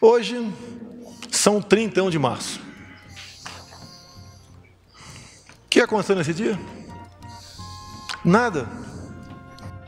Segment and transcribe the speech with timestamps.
[0.00, 0.52] Hoje
[1.30, 2.60] são 31 de março.
[5.64, 6.58] O que aconteceu nesse dia?
[8.24, 8.68] Nada.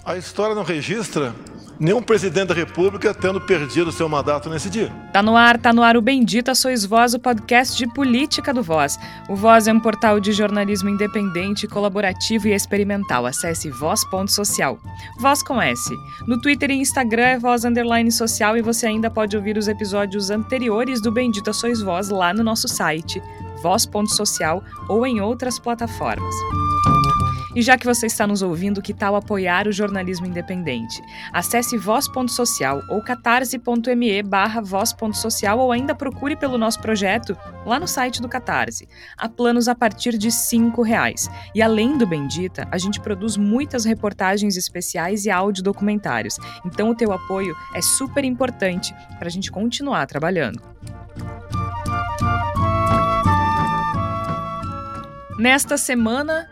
[0.05, 1.35] A história não registra
[1.79, 4.91] nenhum presidente da República tendo perdido seu mandato nesse dia.
[5.13, 8.63] Tá no ar, tá no ar o Bendita Sois Voz, o podcast de política do
[8.63, 8.99] Voz.
[9.29, 13.27] O Voz é um portal de jornalismo independente, colaborativo e experimental.
[13.27, 14.79] Acesse voz.social.
[15.19, 15.95] Voz com S.
[16.27, 20.31] No Twitter e Instagram é voz underline social e você ainda pode ouvir os episódios
[20.31, 23.23] anteriores do Bendita Sois Voz lá no nosso site,
[23.63, 26.35] voz.social ou em outras plataformas.
[27.55, 31.01] E já que você está nos ouvindo, que tal apoiar o jornalismo independente?
[31.33, 38.21] Acesse voz.social ou catarse.me barra voz.social ou ainda procure pelo nosso projeto lá no site
[38.21, 38.89] do Catarse.
[39.17, 41.29] Há planos a partir de R$ reais.
[41.55, 46.37] E além do Bendita, a gente produz muitas reportagens especiais e áudio documentários.
[46.65, 50.63] Então o teu apoio é super importante para a gente continuar trabalhando.
[55.39, 56.49] Nesta semana,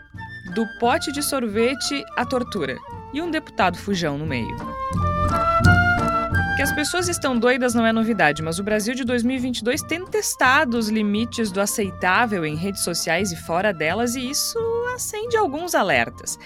[0.57, 2.79] do pote de sorvete à tortura
[3.12, 4.57] e um deputado fujão no meio.
[6.57, 10.79] Que as pessoas estão doidas não é novidade, mas o Brasil de 2022 tem testado
[10.79, 14.59] os limites do aceitável em redes sociais e fora delas, e isso
[14.95, 16.39] acende alguns alertas.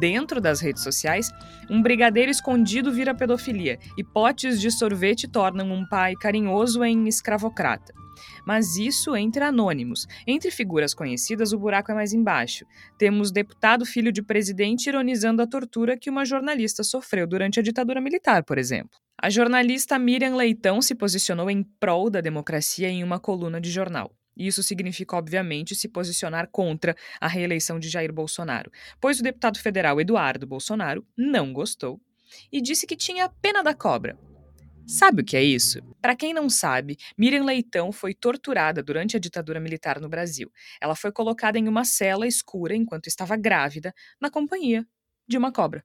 [0.00, 1.30] Dentro das redes sociais,
[1.68, 7.92] um brigadeiro escondido vira pedofilia e potes de sorvete tornam um pai carinhoso em escravocrata.
[8.48, 10.06] Mas isso entre anônimos.
[10.26, 12.64] Entre figuras conhecidas, o buraco é mais embaixo.
[12.96, 18.00] Temos deputado filho de presidente ironizando a tortura que uma jornalista sofreu durante a ditadura
[18.00, 18.98] militar, por exemplo.
[19.20, 24.16] A jornalista Miriam Leitão se posicionou em prol da democracia em uma coluna de jornal.
[24.34, 30.00] Isso significa, obviamente, se posicionar contra a reeleição de Jair Bolsonaro, pois o deputado federal
[30.00, 32.00] Eduardo Bolsonaro não gostou
[32.50, 34.16] e disse que tinha pena da cobra,
[34.88, 35.82] Sabe o que é isso?
[36.00, 40.50] Para quem não sabe, Miriam Leitão foi torturada durante a ditadura militar no Brasil.
[40.80, 44.86] Ela foi colocada em uma cela escura enquanto estava grávida, na companhia
[45.28, 45.84] de uma cobra.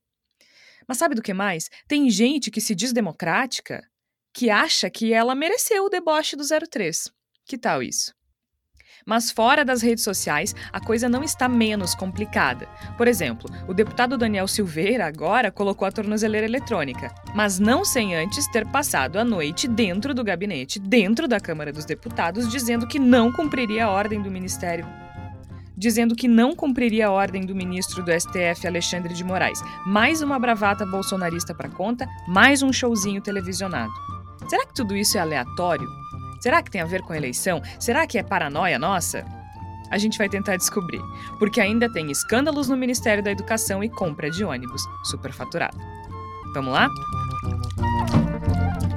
[0.87, 1.69] Mas sabe do que mais?
[1.85, 3.85] Tem gente que se diz democrática
[4.33, 7.11] que acha que ela mereceu o deboche do 03.
[7.45, 8.13] Que tal isso?
[9.05, 12.67] Mas fora das redes sociais, a coisa não está menos complicada.
[12.97, 18.47] Por exemplo, o deputado Daniel Silveira agora colocou a tornozeleira eletrônica, mas não sem antes
[18.47, 23.31] ter passado a noite dentro do gabinete, dentro da Câmara dos Deputados, dizendo que não
[23.31, 24.85] cumpriria a ordem do Ministério
[25.75, 29.59] dizendo que não cumpriria a ordem do ministro do STF, Alexandre de Moraes.
[29.85, 33.91] Mais uma bravata bolsonarista para conta, mais um showzinho televisionado.
[34.47, 36.02] Será que tudo isso é aleatório?
[36.43, 37.61] Será que tem a ver com a eleição?
[37.79, 39.25] Será que é paranoia nossa?
[39.89, 41.01] A gente vai tentar descobrir,
[41.39, 45.77] porque ainda tem escândalos no Ministério da Educação e compra de ônibus superfaturado.
[46.53, 46.89] Vamos lá?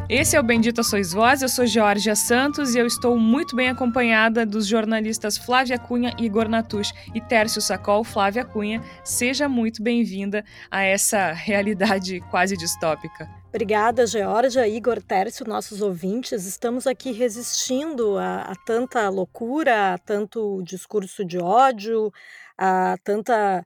[0.09, 3.69] Esse é o Bendita Sois Voz, eu sou Georgia Santos e eu estou muito bem
[3.69, 8.03] acompanhada dos jornalistas Flávia Cunha, Igor Natush e Tércio Sacol.
[8.03, 13.31] Flávia Cunha, seja muito bem-vinda a essa realidade quase distópica.
[13.57, 16.45] Obrigada, Georgia, Igor, Tércio, nossos ouvintes.
[16.45, 22.13] Estamos aqui resistindo a, a tanta loucura, a tanto discurso de ódio,
[22.59, 23.65] a tanta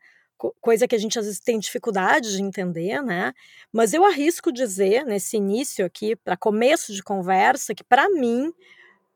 [0.61, 3.33] coisa que a gente às vezes tem dificuldade de entender, né?
[3.73, 8.53] Mas eu arrisco dizer nesse início aqui, para começo de conversa, que para mim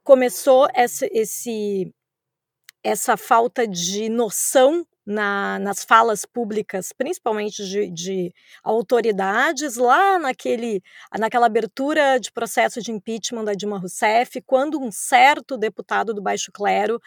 [0.02, 1.94] começou esse,
[2.82, 10.82] essa falta de noção na, nas falas públicas, principalmente de, de, autoridades, lá naquele,
[11.18, 16.50] naquela abertura de processo de impeachment da Dilma Rousseff, quando um certo deputado do baixo
[16.52, 17.00] clero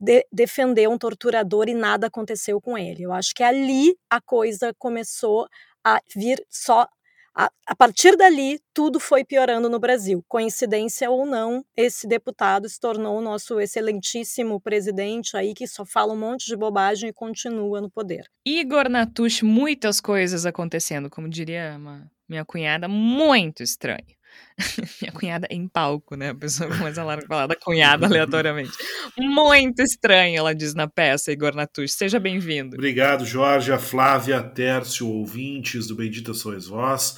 [0.00, 3.02] de, defendeu um torturador e nada aconteceu com ele.
[3.02, 5.48] Eu acho que ali a coisa começou
[5.84, 6.88] a vir só.
[7.36, 10.24] A, a partir dali, tudo foi piorando no Brasil.
[10.28, 16.12] Coincidência ou não, esse deputado se tornou o nosso excelentíssimo presidente aí, que só fala
[16.12, 18.30] um monte de bobagem e continua no poder.
[18.46, 24.06] Igor Natush, muitas coisas acontecendo, como diria uma, minha cunhada, muito estranho.
[25.02, 26.30] Minha cunhada em palco, né?
[26.30, 28.72] A pessoa começa a falar da cunhada aleatoriamente.
[29.18, 31.92] Muito estranho, ela diz na peça, Igor Natush.
[31.92, 32.76] Seja bem-vindo.
[32.76, 37.16] Obrigado, Jorge, Flávia, Tércio, ouvintes do Bendita Sois Vós.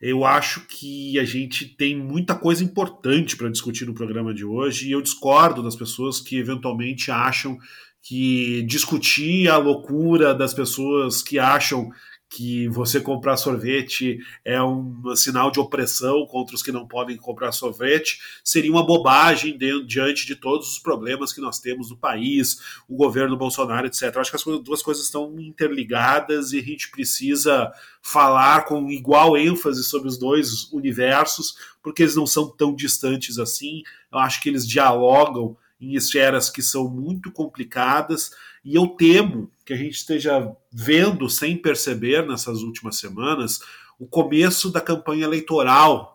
[0.00, 4.88] Eu acho que a gente tem muita coisa importante para discutir no programa de hoje
[4.88, 7.56] e eu discordo das pessoas que eventualmente acham
[8.02, 11.90] que discutir a loucura das pessoas que acham
[12.34, 17.52] que você comprar sorvete é um sinal de opressão contra os que não podem comprar
[17.52, 22.58] sorvete, seria uma bobagem diante de todos os problemas que nós temos no país,
[22.88, 24.16] o governo Bolsonaro, etc.
[24.16, 27.72] Acho que as duas coisas estão interligadas e a gente precisa
[28.02, 33.82] falar com igual ênfase sobre os dois universos, porque eles não são tão distantes assim.
[34.10, 38.32] Eu acho que eles dialogam em esferas que são muito complicadas
[38.64, 43.60] e eu temo que a gente esteja vendo, sem perceber, nessas últimas semanas,
[43.98, 46.14] o começo da campanha eleitoral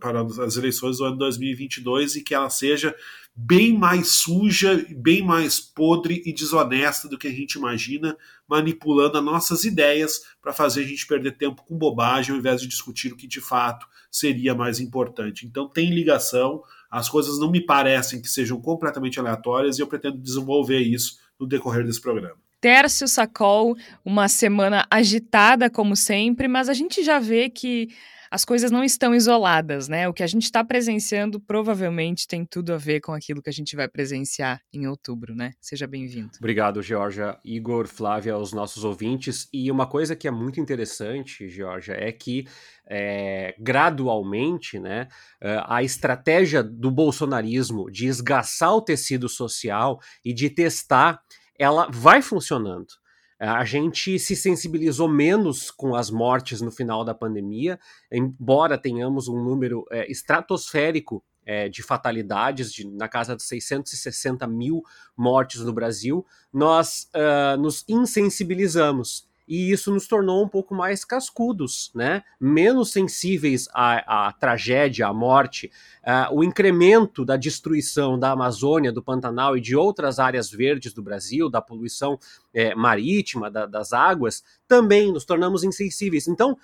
[0.00, 2.94] para, as eleições do ano 2022 e que ela seja
[3.34, 8.16] bem mais suja, bem mais podre e desonesta do que a gente imagina,
[8.48, 12.66] manipulando as nossas ideias para fazer a gente perder tempo com bobagem ao invés de
[12.66, 15.46] discutir o que de fato seria mais importante.
[15.46, 20.18] Então tem ligação, as coisas não me parecem que sejam completamente aleatórias e eu pretendo
[20.18, 22.36] desenvolver isso no decorrer desse programa.
[22.60, 27.88] Tércio Sacol, uma semana agitada como sempre, mas a gente já vê que
[28.32, 30.08] as coisas não estão isoladas, né?
[30.08, 33.52] O que a gente está presenciando provavelmente tem tudo a ver com aquilo que a
[33.52, 35.52] gente vai presenciar em outubro, né?
[35.60, 36.30] Seja bem-vindo.
[36.38, 39.50] Obrigado, Georgia, Igor, Flávia, aos nossos ouvintes.
[39.52, 42.46] E uma coisa que é muito interessante, Georgia, é que
[42.88, 45.08] é, gradualmente, né,
[45.38, 51.20] é, a estratégia do bolsonarismo de esgaçar o tecido social e de testar,
[51.58, 53.01] ela vai funcionando.
[53.42, 57.76] É, a gente se sensibilizou menos com as mortes no final da pandemia,
[58.08, 64.84] embora tenhamos um número é, estratosférico é, de fatalidades, de, na casa de 660 mil
[65.16, 71.90] mortes no Brasil, nós uh, nos insensibilizamos e isso nos tornou um pouco mais cascudos,
[71.94, 72.22] né?
[72.40, 75.70] menos sensíveis à, à tragédia, à morte.
[76.02, 81.02] Uh, o incremento da destruição da Amazônia, do Pantanal e de outras áreas verdes do
[81.02, 82.18] Brasil, da poluição
[82.54, 86.28] é, marítima, da, das águas, também nos tornamos insensíveis.
[86.28, 86.56] Então,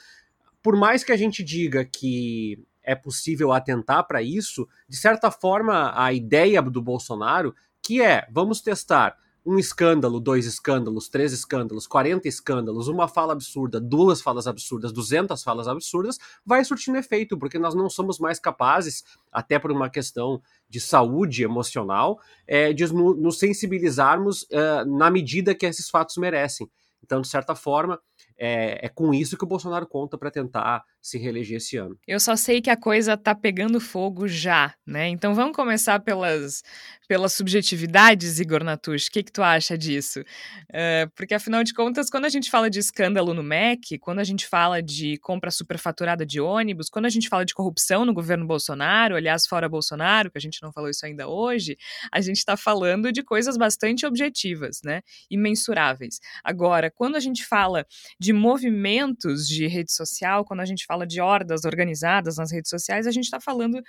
[0.62, 5.92] por mais que a gente diga que é possível atentar para isso, de certa forma,
[5.94, 9.16] a ideia do Bolsonaro, que é vamos testar
[9.48, 15.42] um escândalo, dois escândalos, três escândalos, 40 escândalos, uma fala absurda, duas falas absurdas, 200
[15.42, 19.02] falas absurdas, vai surtindo efeito, porque nós não somos mais capazes,
[19.32, 25.64] até por uma questão de saúde emocional, é, de nos sensibilizarmos é, na medida que
[25.64, 26.70] esses fatos merecem.
[27.02, 27.98] Então, de certa forma,
[28.38, 31.98] é, é com isso que o Bolsonaro conta para tentar se reeleger esse ano.
[32.06, 35.08] Eu só sei que a coisa tá pegando fogo já, né?
[35.08, 36.62] Então vamos começar pelas,
[37.08, 39.06] pelas subjetividades, Igor Natush.
[39.06, 40.20] O que, que tu acha disso?
[40.20, 44.24] Uh, porque afinal de contas, quando a gente fala de escândalo no MEC, quando a
[44.24, 48.46] gente fala de compra superfaturada de ônibus, quando a gente fala de corrupção no governo
[48.46, 51.76] Bolsonaro, aliás, fora Bolsonaro, que a gente não falou isso ainda hoje,
[52.12, 55.00] a gente está falando de coisas bastante objetivas, né?
[55.30, 56.20] E mensuráveis.
[56.44, 57.86] Agora, quando a gente fala
[58.20, 63.06] de movimentos de rede social, quando a gente fala de hordas organizadas nas redes sociais,
[63.06, 63.82] a gente está falando,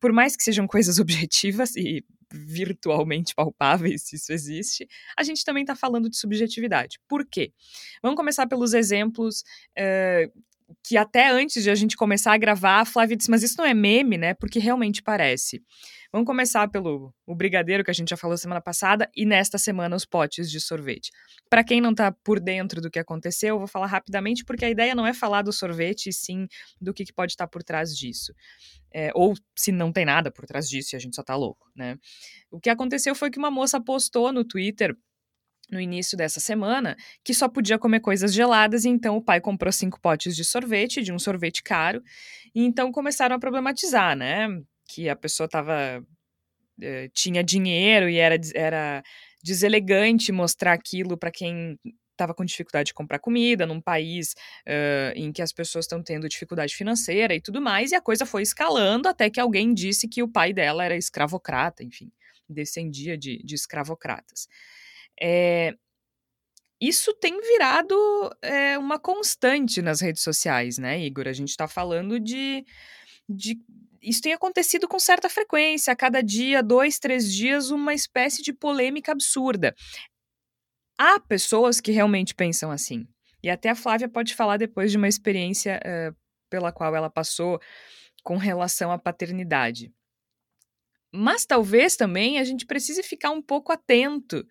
[0.00, 5.62] por mais que sejam coisas objetivas e virtualmente palpáveis, se isso existe, a gente também
[5.62, 6.98] está falando de subjetividade.
[7.08, 7.52] Por quê?
[8.02, 9.42] Vamos começar pelos exemplos
[9.78, 10.42] uh,
[10.82, 13.64] que até antes de a gente começar a gravar, a Flávia disse, mas isso não
[13.64, 14.34] é meme, né?
[14.34, 15.62] Porque realmente parece.
[16.12, 19.94] Vamos começar pelo o brigadeiro que a gente já falou semana passada e nesta semana
[19.94, 21.10] os potes de sorvete.
[21.48, 24.70] Para quem não está por dentro do que aconteceu, eu vou falar rapidamente porque a
[24.70, 26.46] ideia não é falar do sorvete, e sim
[26.80, 28.32] do que, que pode estar tá por trás disso.
[28.92, 31.68] É, ou se não tem nada por trás disso e a gente só tá louco,
[31.74, 31.98] né?
[32.50, 34.96] O que aconteceu foi que uma moça postou no Twitter
[35.70, 39.72] no início dessa semana que só podia comer coisas geladas e então o pai comprou
[39.72, 42.02] cinco potes de sorvete, de um sorvete caro,
[42.54, 44.48] e então começaram a problematizar, né?
[44.88, 46.04] Que a pessoa tava,
[46.80, 49.02] eh, tinha dinheiro e era, era
[49.42, 51.78] deselegante mostrar aquilo para quem
[52.16, 54.34] estava com dificuldade de comprar comida num país
[54.66, 58.24] uh, em que as pessoas estão tendo dificuldade financeira e tudo mais, e a coisa
[58.24, 62.10] foi escalando até que alguém disse que o pai dela era escravocrata, enfim,
[62.48, 64.48] descendia de, de escravocratas.
[65.20, 65.74] É,
[66.80, 67.94] isso tem virado
[68.42, 71.26] é, uma constante nas redes sociais, né, Igor?
[71.26, 72.64] A gente está falando de,
[73.28, 73.58] de.
[74.02, 78.52] Isso tem acontecido com certa frequência, a cada dia, dois, três dias, uma espécie de
[78.52, 79.74] polêmica absurda.
[80.98, 83.06] Há pessoas que realmente pensam assim.
[83.42, 86.16] E até a Flávia pode falar depois de uma experiência uh,
[86.50, 87.60] pela qual ela passou
[88.22, 89.92] com relação à paternidade.
[91.12, 94.46] Mas talvez também a gente precise ficar um pouco atento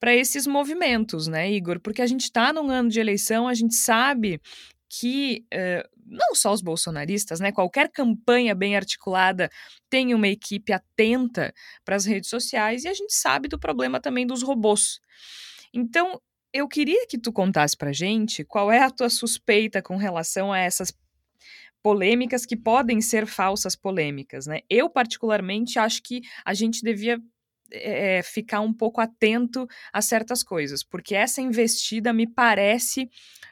[0.00, 1.78] para esses movimentos, né, Igor?
[1.78, 4.40] Porque a gente está num ano de eleição, a gente sabe
[4.88, 7.52] que uh, não só os bolsonaristas, né?
[7.52, 9.48] Qualquer campanha bem articulada
[9.88, 11.54] tem uma equipe atenta
[11.84, 14.98] para as redes sociais e a gente sabe do problema também dos robôs.
[15.72, 16.20] Então,
[16.52, 20.58] eu queria que tu contasse pra gente qual é a tua suspeita com relação a
[20.58, 20.92] essas
[21.82, 24.60] polêmicas que podem ser falsas polêmicas, né?
[24.68, 27.20] Eu, particularmente, acho que a gente devia
[27.72, 33.08] é, ficar um pouco atento a certas coisas, porque essa investida me parece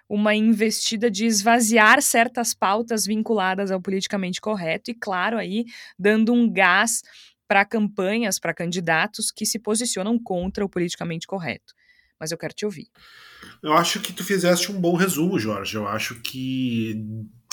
[0.08, 5.64] uma investida de esvaziar certas pautas vinculadas ao politicamente correto e, claro, aí
[5.98, 7.02] dando um gás
[7.46, 11.74] para campanhas, para candidatos que se posicionam contra o politicamente correto.
[12.20, 12.88] Mas eu quero te ouvir.
[13.62, 15.76] Eu acho que tu fizeste um bom resumo, Jorge.
[15.76, 17.00] Eu acho que,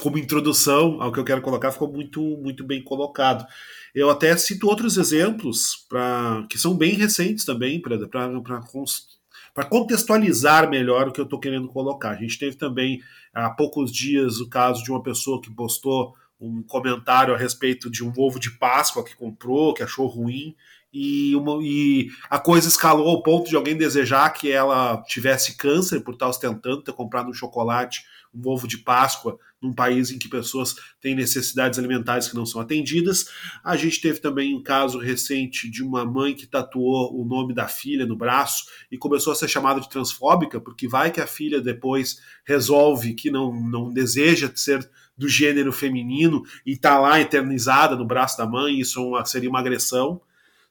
[0.01, 3.45] como introdução ao que eu quero colocar, ficou muito, muito bem colocado.
[3.93, 11.11] Eu até cito outros exemplos pra, que são bem recentes também, para contextualizar melhor o
[11.11, 12.11] que eu estou querendo colocar.
[12.11, 13.01] A gente teve também
[13.33, 18.03] há poucos dias o caso de uma pessoa que postou um comentário a respeito de
[18.03, 20.55] um ovo de Páscoa que comprou, que achou ruim,
[20.97, 25.99] e, uma, e, a coisa escalou ao ponto de alguém desejar que ela tivesse câncer
[25.99, 30.29] por estar ostentando ter comprado um chocolate, um ovo de Páscoa, num país em que
[30.29, 33.25] pessoas têm necessidades alimentares que não são atendidas.
[33.63, 37.67] A gente teve também um caso recente de uma mãe que tatuou o nome da
[37.67, 41.59] filha no braço e começou a ser chamada de transfóbica, porque vai que a filha
[41.59, 48.05] depois resolve que não, não deseja ser do gênero feminino e está lá eternizada no
[48.05, 50.21] braço da mãe, isso é seria uma agressão.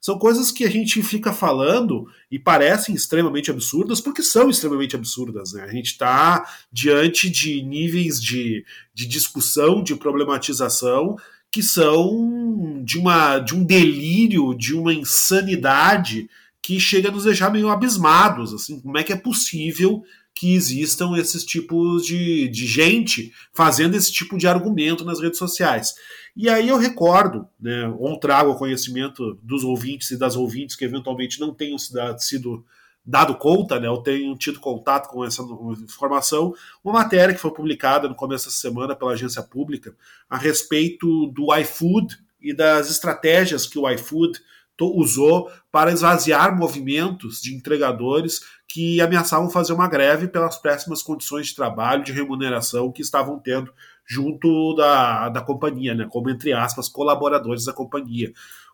[0.05, 5.55] São coisas que a gente fica falando e parecem extremamente absurdas, porque são extremamente absurdas.
[5.55, 5.63] Né?
[5.63, 11.17] A gente está diante de níveis de, de discussão, de problematização,
[11.51, 16.29] que são de, uma, de um delírio, de uma insanidade
[16.61, 18.53] que chega a nos deixar meio abismados.
[18.53, 24.13] Assim, como é que é possível que existam esses tipos de, de gente fazendo esse
[24.13, 25.95] tipo de argumento nas redes sociais?
[26.37, 30.85] E aí eu recordo, né, ou trago ao conhecimento dos ouvintes e das ouvintes que
[30.85, 31.79] eventualmente não tenham
[32.19, 32.65] sido
[33.07, 35.43] dado conta, né, ou tenham tido contato com essa
[35.85, 39.95] informação, uma matéria que foi publicada no começo dessa semana pela agência pública
[40.29, 44.41] a respeito do iFood e das estratégias que o iFood
[44.81, 51.55] usou para esvaziar movimentos de entregadores que ameaçavam fazer uma greve pelas péssimas condições de
[51.55, 53.73] trabalho, de remuneração que estavam tendo
[54.07, 58.33] junto da, da companhia, né, como, entre aspas, colaboradores da companhia.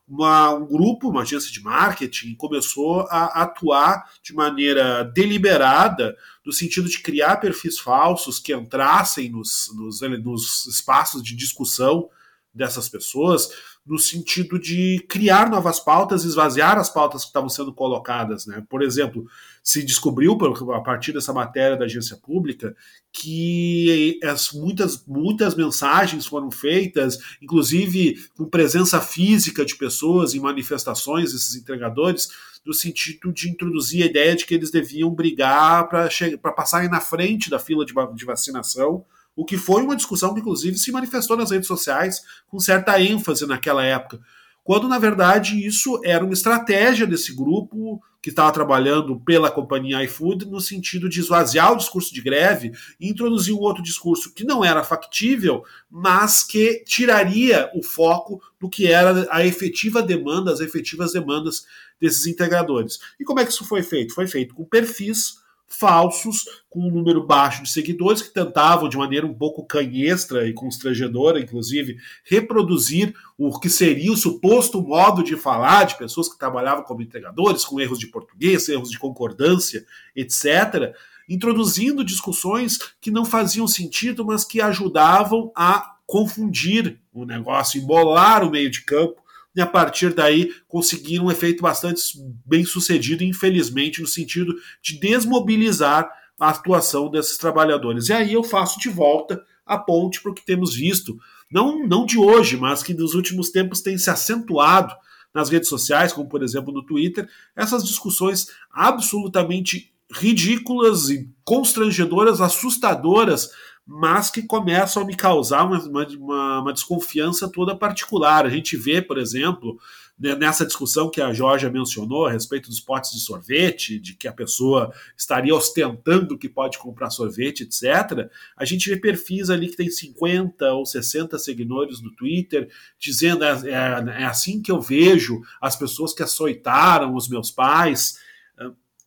[0.09, 6.89] Uma, um grupo, uma agência de marketing, começou a atuar de maneira deliberada no sentido
[6.89, 12.09] de criar perfis falsos que entrassem nos, nos, nos espaços de discussão
[12.53, 13.51] dessas pessoas,
[13.87, 18.47] no sentido de criar novas pautas, esvaziar as pautas que estavam sendo colocadas.
[18.47, 18.63] Né?
[18.69, 19.27] Por exemplo,
[19.63, 20.39] se descobriu,
[20.75, 22.77] a partir dessa matéria da agência pública,
[23.13, 31.33] que as, muitas, muitas mensagens foram feitas, inclusive com presença física de pessoas em manifestações,
[31.33, 32.29] esses entregadores,
[32.65, 37.49] no sentido de introduzir a ideia de que eles deviam brigar para passarem na frente
[37.49, 39.05] da fila de, de vacinação
[39.41, 43.47] o que foi uma discussão que, inclusive, se manifestou nas redes sociais com certa ênfase
[43.47, 44.21] naquela época,
[44.63, 50.45] quando, na verdade, isso era uma estratégia desse grupo que estava trabalhando pela companhia iFood
[50.45, 54.63] no sentido de esvaziar o discurso de greve e introduzir um outro discurso que não
[54.63, 61.15] era factível, mas que tiraria o foco do que era a efetiva demanda, as efetivas
[61.15, 61.65] demandas
[61.99, 62.99] desses integradores.
[63.19, 64.13] E como é que isso foi feito?
[64.13, 65.40] Foi feito com perfis
[65.71, 70.53] falsos, com um número baixo de seguidores, que tentavam, de maneira um pouco canhestra e
[70.53, 76.83] constrangedora, inclusive, reproduzir o que seria o suposto modo de falar de pessoas que trabalhavam
[76.83, 80.93] como entregadores, com erros de português, erros de concordância, etc.,
[81.29, 88.51] introduzindo discussões que não faziam sentido, mas que ajudavam a confundir o negócio, embolar o
[88.51, 89.20] meio de campo
[89.55, 92.03] e a partir daí conseguiram um efeito bastante
[92.45, 98.09] bem sucedido, infelizmente, no sentido de desmobilizar a atuação desses trabalhadores.
[98.09, 101.19] E aí eu faço de volta a ponte para o que temos visto,
[101.51, 104.95] não, não de hoje, mas que nos últimos tempos tem se acentuado
[105.35, 113.51] nas redes sociais, como por exemplo no Twitter, essas discussões absolutamente ridículas e constrangedoras, assustadoras
[113.87, 118.47] mas que começam a me causar uma, uma, uma, desconfiança toda particular.
[118.47, 119.79] A gente vê, por exemplo,
[120.19, 124.29] né, nessa discussão que a Jorge mencionou a respeito dos potes de sorvete, de que
[124.29, 128.31] a pessoa estaria ostentando que pode comprar sorvete, etc.
[128.57, 132.69] A gente vê perfis ali que tem 50 ou 60 seguidores no Twitter
[132.99, 138.21] dizendo é, é, é assim que eu vejo as pessoas que açoitaram os meus pais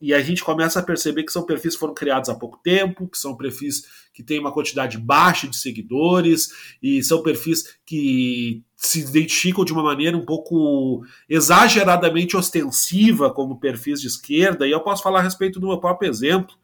[0.04, 3.08] e a gente começa a perceber que são perfis que foram criados há pouco tempo,
[3.08, 6.48] que são perfis que têm uma quantidade baixa de seguidores,
[6.80, 14.00] e são perfis que se identificam de uma maneira um pouco exageradamente ostensiva como perfis
[14.00, 16.54] de esquerda, e eu posso falar a respeito do meu próprio exemplo.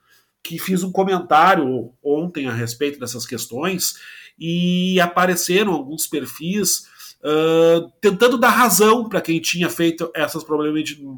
[0.42, 3.95] que fiz um comentário ontem a respeito dessas questões
[4.38, 6.87] e apareceram alguns perfis
[7.21, 10.42] uh, tentando dar razão para quem tinha feito essas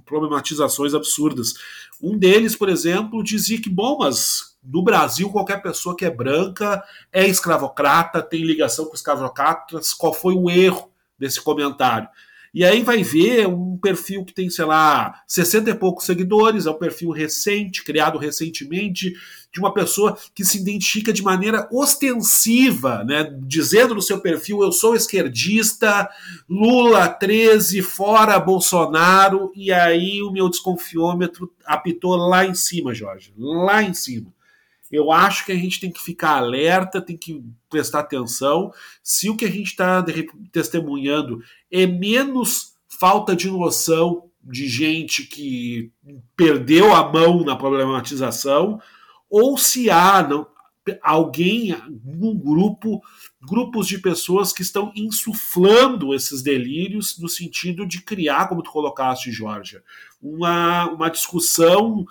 [0.05, 1.55] problematizações absurdas.
[2.01, 6.83] Um deles, por exemplo, dizia que, bom, mas no Brasil qualquer pessoa que é branca
[7.13, 12.09] é escravocrata, tem ligação com escravocratas, qual foi o erro desse comentário?
[12.55, 16.71] E aí vai ver um perfil que tem, sei lá, 60 e poucos seguidores, é
[16.71, 19.15] um perfil recente, criado recentemente,
[19.51, 24.71] de uma pessoa que se identifica de maneira ostensiva, né, dizendo no seu perfil: eu
[24.71, 26.11] sou esquerdista,
[26.47, 33.83] Lula 13, fora Bolsonaro, e aí o meu desconfiômetro apitou lá em cima, Jorge, lá
[33.83, 34.31] em cima.
[34.93, 38.71] Eu acho que a gente tem que ficar alerta, tem que prestar atenção.
[39.03, 40.05] Se o que a gente está
[40.53, 45.91] testemunhando é menos falta de noção de gente que
[46.37, 48.81] perdeu a mão na problematização,
[49.31, 50.47] ou se há não,
[51.01, 53.01] alguém, um grupo,
[53.41, 59.31] grupos de pessoas que estão insuflando esses delírios no sentido de criar, como tu colocaste,
[59.31, 59.81] Jorge,
[60.21, 62.05] uma, uma discussão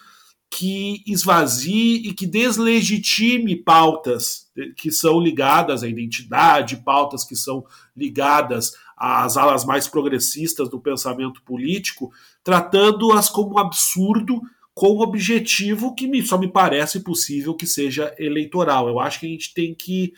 [0.53, 7.65] que esvazie e que deslegitime pautas que são ligadas à identidade, pautas que são
[7.96, 12.12] ligadas às alas mais progressistas do pensamento político,
[12.43, 14.41] tratando-as como um absurdo
[14.74, 18.89] com o objetivo que só me parece possível que seja eleitoral.
[18.89, 20.13] Eu acho que a gente tem que.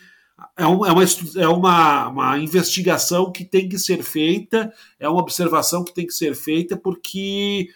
[0.56, 1.04] É, um, é, uma,
[1.36, 6.12] é uma, uma investigação que tem que ser feita, é uma observação que tem que
[6.12, 7.68] ser feita, porque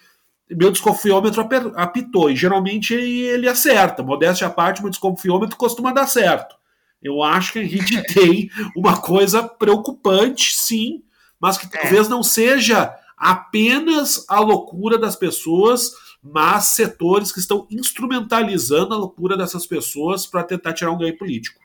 [0.51, 2.31] meu desconfiômetro apitou.
[2.31, 4.03] E geralmente ele, acerta.
[4.03, 6.57] Modéstia à parte, meu desconfiômetro costuma dar certo.
[7.03, 11.03] Eu acho que a gente tem uma coisa preocupante, sim,
[11.41, 11.81] mas que é.
[11.81, 19.37] talvez não seja apenas a loucura das pessoas, mas setores que estão instrumentalizando a loucura
[19.37, 21.61] dessas pessoas para tentar tirar um ganho político.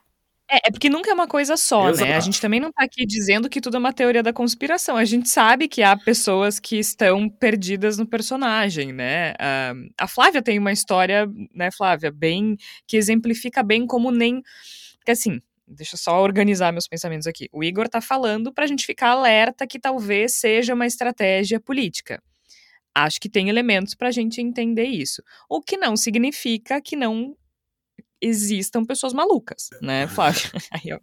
[0.53, 2.07] É, é porque nunca é uma coisa só, Exato.
[2.07, 2.15] né?
[2.15, 4.95] A gente também não tá aqui dizendo que tudo é uma teoria da conspiração.
[4.95, 9.31] A gente sabe que há pessoas que estão perdidas no personagem, né?
[9.31, 12.55] Uh, a Flávia tem uma história, né, Flávia, bem.
[12.85, 14.43] que exemplifica bem como nem.
[14.99, 17.49] Porque assim, deixa eu só organizar meus pensamentos aqui.
[17.51, 22.21] O Igor tá falando pra gente ficar alerta que talvez seja uma estratégia política.
[22.93, 25.23] Acho que tem elementos para a gente entender isso.
[25.49, 27.35] O que não significa que não
[28.23, 30.51] existam pessoas malucas, né, Flávia?
[30.71, 30.99] Aí,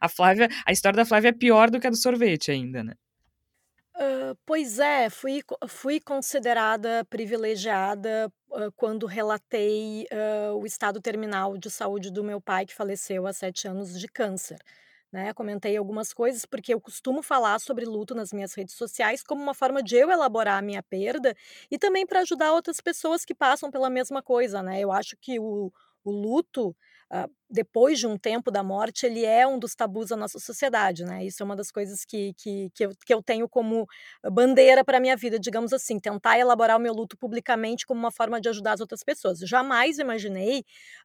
[0.00, 2.94] a Flávia, a história da Flávia é pior do que a do sorvete ainda, né?
[3.94, 11.70] Uh, pois é, fui, fui considerada privilegiada uh, quando relatei uh, o estado terminal de
[11.70, 14.58] saúde do meu pai, que faleceu há sete anos de câncer.
[15.12, 15.32] Né?
[15.34, 19.52] Comentei algumas coisas porque eu costumo falar sobre luto nas minhas redes sociais como uma
[19.52, 21.36] forma de eu elaborar a minha perda
[21.70, 24.62] e também para ajudar outras pessoas que passam pela mesma coisa.
[24.62, 24.80] Né?
[24.80, 25.70] Eu acho que o,
[26.04, 26.76] o luto
[27.10, 31.04] uh, depois de um tempo da morte, ele é um dos tabus da nossa sociedade,
[31.04, 31.22] né?
[31.22, 33.86] Isso é uma das coisas que, que, que, eu, que eu tenho como
[34.32, 38.10] bandeira para a minha vida, digamos assim, tentar elaborar o meu luto publicamente como uma
[38.10, 39.38] forma de ajudar as outras pessoas.
[39.40, 40.60] Jamais imaginei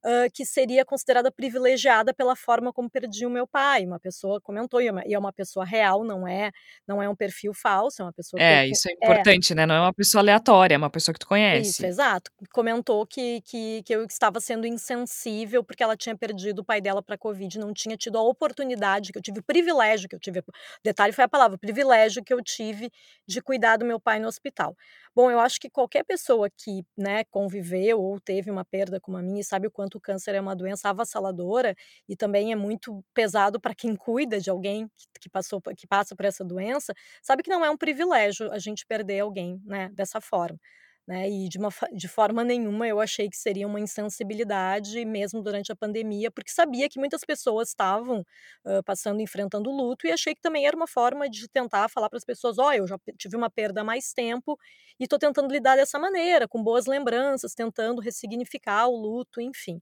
[0.06, 3.86] uh, que seria considerada privilegiada pela forma como perdi o meu pai.
[3.86, 6.52] Uma pessoa comentou, e é uma pessoa real, não é,
[6.88, 8.42] não é um perfil falso, é uma pessoa.
[8.42, 9.56] É, que, isso é, é importante, é.
[9.58, 9.66] né?
[9.66, 11.72] Não é uma pessoa aleatória, é uma pessoa que tu conhece.
[11.72, 12.32] Isso, exato.
[12.54, 16.80] Comentou que, que, que eu estava sendo insensível porque ela tinha perdido perdido o pai
[16.80, 20.16] dela para a Covid, não tinha tido a oportunidade, que eu tive o privilégio que
[20.16, 20.44] eu tive.
[20.84, 22.92] Detalhe foi a palavra, privilégio que eu tive
[23.28, 24.76] de cuidar do meu pai no hospital.
[25.16, 29.22] Bom, eu acho que qualquer pessoa que né, conviveu ou teve uma perda como a
[29.22, 31.76] minha e sabe o quanto o câncer é uma doença avassaladora
[32.08, 34.88] e também é muito pesado para quem cuida de alguém
[35.20, 38.86] que, passou que passa por essa doença, sabe que não é um privilégio a gente
[38.86, 40.60] perder alguém né, dessa forma.
[41.08, 41.30] Né?
[41.30, 45.76] E de, uma, de forma nenhuma eu achei que seria uma insensibilidade, mesmo durante a
[45.76, 48.26] pandemia, porque sabia que muitas pessoas estavam
[48.66, 52.18] uh, passando, enfrentando luto, e achei que também era uma forma de tentar falar para
[52.18, 54.60] as pessoas: ó, oh, eu já tive uma perda há mais tempo
[55.00, 59.82] e estou tentando lidar dessa maneira, com boas lembranças, tentando ressignificar o luto, enfim.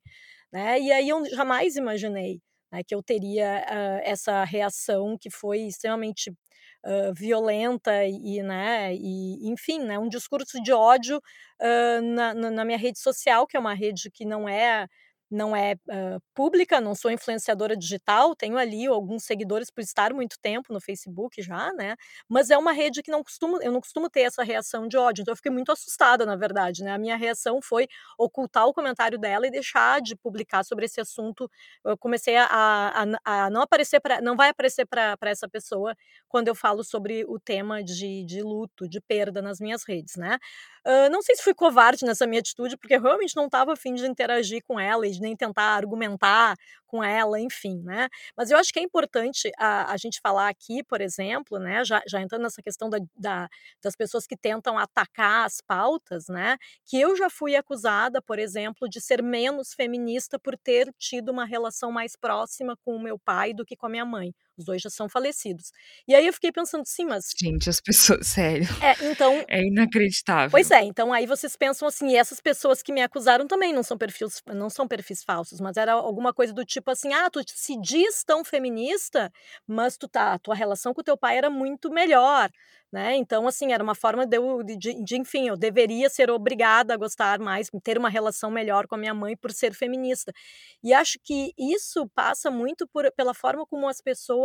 [0.51, 0.79] Né?
[0.79, 2.39] E aí eu jamais imaginei
[2.71, 6.31] né, que eu teria uh, essa reação que foi extremamente
[7.15, 12.99] violenta e, né, e, enfim, né, um discurso de ódio uh, na, na, minha rede
[12.99, 14.87] social, que é uma rede que não é
[15.35, 20.37] não é uh, pública, não sou influenciadora digital, tenho ali alguns seguidores por estar muito
[20.41, 21.95] tempo no Facebook já, né?
[22.29, 25.21] Mas é uma rede que não costumo, eu não costumo ter essa reação de ódio,
[25.21, 26.91] então eu fiquei muito assustada, na verdade, né?
[26.93, 31.49] A minha reação foi ocultar o comentário dela e deixar de publicar sobre esse assunto.
[31.83, 35.95] Eu comecei a, a, a não aparecer para, não vai aparecer para essa pessoa
[36.27, 40.37] quando eu falo sobre o tema de, de luto, de perda nas minhas redes, né?
[41.11, 44.05] Não sei se fui covarde nessa minha atitude, porque eu realmente não estava afim de
[44.05, 48.07] interagir com ela e de nem tentar argumentar com ela, enfim, né?
[48.37, 51.83] Mas eu acho que é importante a, a gente falar aqui, por exemplo, né?
[51.83, 53.49] Já, já entrando nessa questão da, da,
[53.83, 56.57] das pessoas que tentam atacar as pautas, né?
[56.85, 61.45] Que eu já fui acusada, por exemplo, de ser menos feminista por ter tido uma
[61.45, 64.33] relação mais próxima com o meu pai do que com a minha mãe.
[64.57, 65.71] Os dois já são falecidos.
[66.07, 67.31] E aí eu fiquei pensando, sim, mas.
[67.37, 68.25] Gente, as pessoas.
[68.27, 68.67] Sério.
[68.81, 69.43] É, então.
[69.47, 70.51] É inacreditável.
[70.51, 73.83] Pois é, então aí vocês pensam assim, e essas pessoas que me acusaram também não
[73.83, 77.41] são perfis, não são perfis falsos, mas era alguma coisa do tipo assim: ah, tu
[77.47, 79.31] se diz tão feminista,
[79.67, 82.49] mas tu tá, a tua relação com o teu pai era muito melhor.
[82.95, 83.17] Né?
[83.17, 86.97] Então, assim, era uma forma de, eu, de, de, enfim, eu deveria ser obrigada a
[86.97, 90.31] gostar mais, ter uma relação melhor com a minha mãe por ser feminista.
[90.81, 94.44] E acho que isso passa muito por, pela forma como as pessoas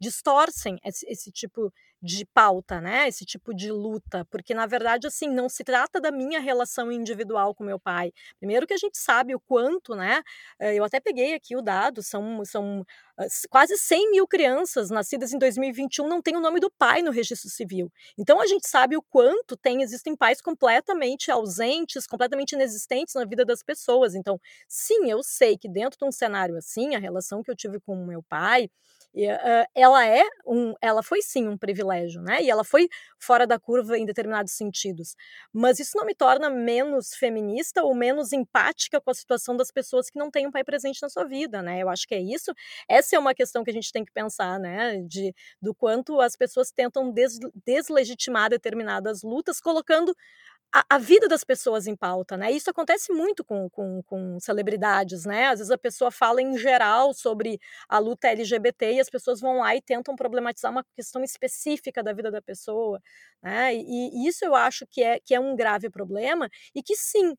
[0.00, 3.08] distorcem esse, esse tipo de pauta, né?
[3.08, 7.54] Esse tipo de luta, porque na verdade assim não se trata da minha relação individual
[7.54, 8.12] com meu pai.
[8.38, 10.22] Primeiro que a gente sabe o quanto, né?
[10.60, 12.84] Eh, eu até peguei aqui o dado, são, são
[13.18, 17.10] ah, quase 100 mil crianças nascidas em 2021 não têm o nome do pai no
[17.10, 17.90] registro civil.
[18.18, 23.44] Então a gente sabe o quanto tem existem pais completamente ausentes, completamente inexistentes na vida
[23.44, 24.14] das pessoas.
[24.14, 27.80] Então, sim, eu sei que dentro de um cenário assim, a relação que eu tive
[27.80, 28.68] com meu pai
[29.74, 32.42] ela é um, ela foi sim um privilégio, né?
[32.42, 35.14] E ela foi fora da curva em determinados sentidos.
[35.52, 40.10] Mas isso não me torna menos feminista ou menos empática com a situação das pessoas
[40.10, 41.80] que não têm um pai presente na sua vida, né?
[41.82, 42.52] Eu acho que é isso.
[42.88, 44.98] Essa é uma questão que a gente tem que pensar, né?
[45.08, 50.14] De do quanto as pessoas tentam des, deslegitimar determinadas lutas, colocando
[50.72, 52.50] a, a, vida das pessoas em pauta, né?
[52.50, 55.46] Isso acontece muito com, com, com, celebridades, né?
[55.48, 59.58] Às vezes a pessoa fala em geral sobre a luta LGBT e as pessoas vão
[59.58, 63.00] lá e tentam problematizar uma questão específica da vida da pessoa,
[63.42, 63.74] né?
[63.74, 67.34] E, e isso eu acho que é, que é um grave problema e que sim,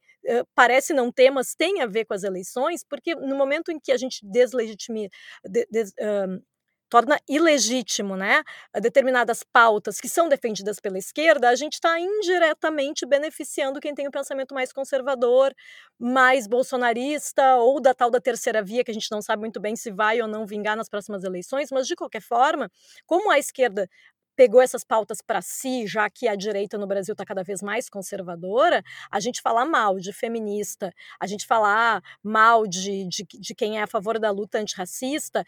[0.56, 3.92] parece não ter, mas tem a ver com as eleições, porque no momento em que
[3.92, 5.08] a gente deslegitima,
[5.46, 6.42] de, de, um,
[6.90, 8.44] torna ilegítimo né,
[8.82, 14.10] determinadas pautas que são defendidas pela esquerda, a gente está indiretamente beneficiando quem tem o
[14.10, 15.54] um pensamento mais conservador,
[16.00, 19.76] mais bolsonarista, ou da tal da terceira via, que a gente não sabe muito bem
[19.76, 22.70] se vai ou não vingar nas próximas eleições, mas de qualquer forma,
[23.06, 23.90] como a esquerda
[24.38, 27.90] pegou essas pautas para si, já que a direita no Brasil está cada vez mais
[27.90, 33.80] conservadora, a gente falar mal de feminista, a gente falar mal de, de, de quem
[33.80, 35.44] é a favor da luta antirracista,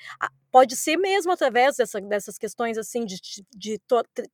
[0.51, 3.79] pode ser mesmo através dessa, dessas questões assim de, de, de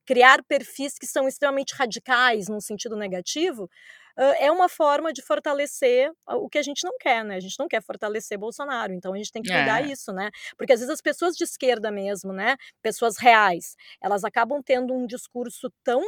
[0.06, 3.68] criar perfis que são extremamente radicais num sentido negativo,
[4.16, 7.36] é uma forma de fortalecer o que a gente não quer, né?
[7.36, 9.92] A gente não quer fortalecer Bolsonaro, então a gente tem que cuidar é.
[9.92, 10.30] isso, né?
[10.56, 12.56] Porque às vezes as pessoas de esquerda mesmo, né?
[12.82, 16.02] Pessoas reais, elas acabam tendo um discurso tão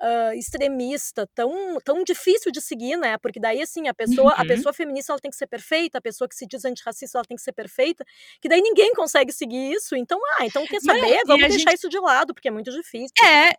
[0.00, 3.18] uh, extremista, tão, tão difícil de seguir, né?
[3.18, 4.40] Porque daí, assim, a pessoa, uhum.
[4.40, 7.24] a pessoa feminista ela tem que ser perfeita, a pessoa que se diz antirracista ela
[7.24, 8.04] tem que ser perfeita,
[8.40, 9.96] que daí ninguém consegue seguir isso.
[9.96, 11.00] Então, ah, então quer saber?
[11.00, 11.74] Não, Vamos deixar gente...
[11.74, 13.14] isso de lado, porque é muito difícil.
[13.24, 13.54] É,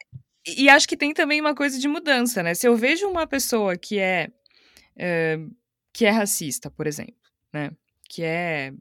[0.48, 2.54] e acho que tem também uma coisa de mudança, né?
[2.54, 4.30] Se eu vejo uma pessoa que é,
[4.96, 5.40] é
[5.92, 7.16] que é racista, por exemplo,
[7.54, 7.72] né?
[8.10, 8.74] Que é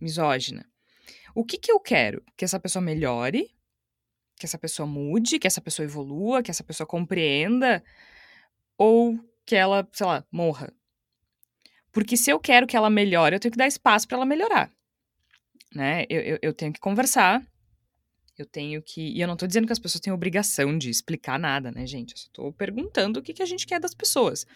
[0.00, 0.66] misógina.
[1.34, 2.22] O que que eu quero?
[2.36, 3.50] Que essa pessoa melhore,
[4.38, 7.82] que essa pessoa mude, que essa pessoa evolua, que essa pessoa compreenda,
[8.76, 10.72] ou que ela, sei lá, morra.
[11.92, 14.70] Porque se eu quero que ela melhore, eu tenho que dar espaço para ela melhorar.
[15.74, 16.04] Né?
[16.10, 17.42] Eu, eu, eu tenho que conversar,
[18.42, 19.00] eu tenho que.
[19.00, 22.12] E eu não tô dizendo que as pessoas têm obrigação de explicar nada, né, gente?
[22.12, 24.46] Eu só tô perguntando o que, que a gente quer das pessoas.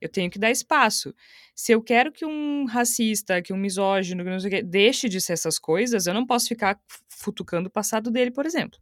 [0.00, 1.14] Eu tenho que dar espaço.
[1.54, 5.08] Se eu quero que um racista, que um misógino, que não sei o quê, deixe
[5.08, 8.78] de ser essas coisas, eu não posso ficar futucando o passado dele, por exemplo.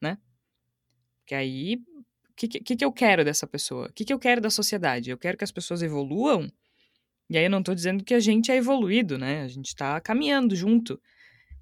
[0.00, 0.18] Né?
[1.20, 1.76] Porque aí.
[2.28, 3.88] O que, que, que eu quero dessa pessoa?
[3.88, 5.10] O que, que eu quero da sociedade?
[5.10, 6.50] Eu quero que as pessoas evoluam.
[7.28, 9.42] E aí eu não tô dizendo que a gente é evoluído, né?
[9.42, 11.00] A gente tá caminhando junto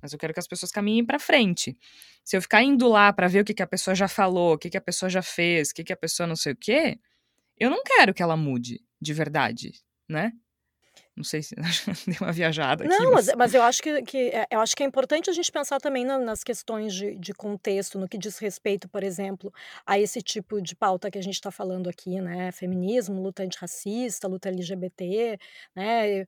[0.00, 1.76] mas eu quero que as pessoas caminhem para frente.
[2.24, 4.58] Se eu ficar indo lá para ver o que, que a pessoa já falou, o
[4.58, 6.98] que, que a pessoa já fez, o que, que a pessoa não sei o quê,
[7.58, 9.72] eu não quero que ela mude de verdade,
[10.08, 10.32] né?
[11.18, 11.54] Não sei se
[12.06, 12.96] deu uma viajada aqui.
[12.96, 15.50] Não, mas, mas eu, acho que, que, é, eu acho que é importante a gente
[15.50, 19.52] pensar também na, nas questões de, de contexto, no que diz respeito, por exemplo,
[19.84, 22.52] a esse tipo de pauta que a gente está falando aqui, né?
[22.52, 25.38] Feminismo, luta antirracista, luta LGBT,
[25.74, 26.24] né?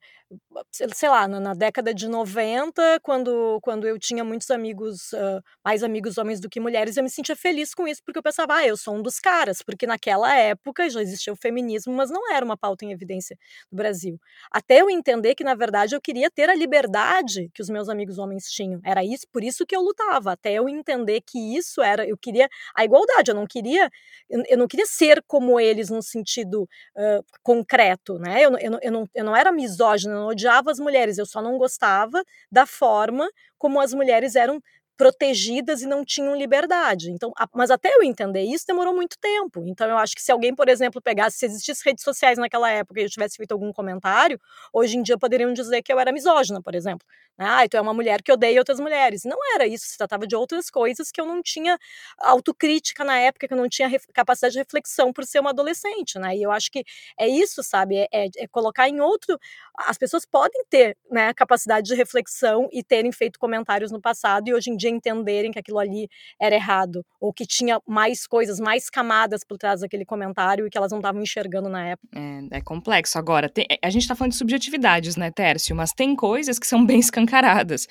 [0.73, 5.85] Sei lá, na, na década de 90, quando, quando eu tinha muitos amigos, uh, mais
[5.85, 8.67] amigos homens do que mulheres, eu me sentia feliz com isso, porque eu pensava, ah,
[8.67, 12.45] eu sou um dos caras, porque naquela época já existia o feminismo, mas não era
[12.45, 13.39] uma pauta em evidência
[13.71, 14.21] no Brasil.
[14.51, 18.19] Até eu entender que, na verdade, eu queria ter a liberdade que os meus amigos
[18.19, 18.81] homens tinham.
[18.85, 22.49] Era isso, por isso que eu lutava, até eu entender que isso era, eu queria
[22.75, 23.91] a igualdade, eu não queria,
[24.29, 28.43] eu, não queria ser como eles num sentido uh, concreto, né?
[28.45, 31.43] Eu, eu, eu, não, eu não era misógina, eu não odiava as mulheres, eu só
[31.43, 34.61] não gostava da forma como as mulheres eram
[35.01, 37.11] protegidas e não tinham liberdade.
[37.11, 39.65] Então, a, mas até eu entender isso demorou muito tempo.
[39.67, 43.01] Então, eu acho que se alguém, por exemplo, pegasse, se existisse redes sociais naquela época
[43.01, 44.39] e eu tivesse feito algum comentário,
[44.75, 47.07] hoje em dia poderiam dizer que eu era misógina, por exemplo.
[47.39, 49.25] Ah, então é uma mulher que odeia outras mulheres.
[49.25, 51.79] Não era isso, se tratava de outras coisas que eu não tinha
[52.19, 56.37] autocrítica na época, que eu não tinha capacidade de reflexão por ser uma adolescente, né?
[56.37, 56.85] E eu acho que
[57.19, 57.97] é isso, sabe?
[57.97, 59.39] É, é, é colocar em outro.
[59.79, 64.53] As pessoas podem ter né, capacidade de reflexão e terem feito comentários no passado e
[64.55, 66.09] hoje em dia entenderem que aquilo ali
[66.41, 70.77] era errado, ou que tinha mais coisas, mais camadas por trás daquele comentário e que
[70.77, 72.09] elas não estavam enxergando na época.
[72.15, 73.19] É, é complexo.
[73.19, 75.75] Agora, tem, a gente está falando de subjetividades, né, Tércio?
[75.75, 77.87] Mas tem coisas que são bem escancaradas.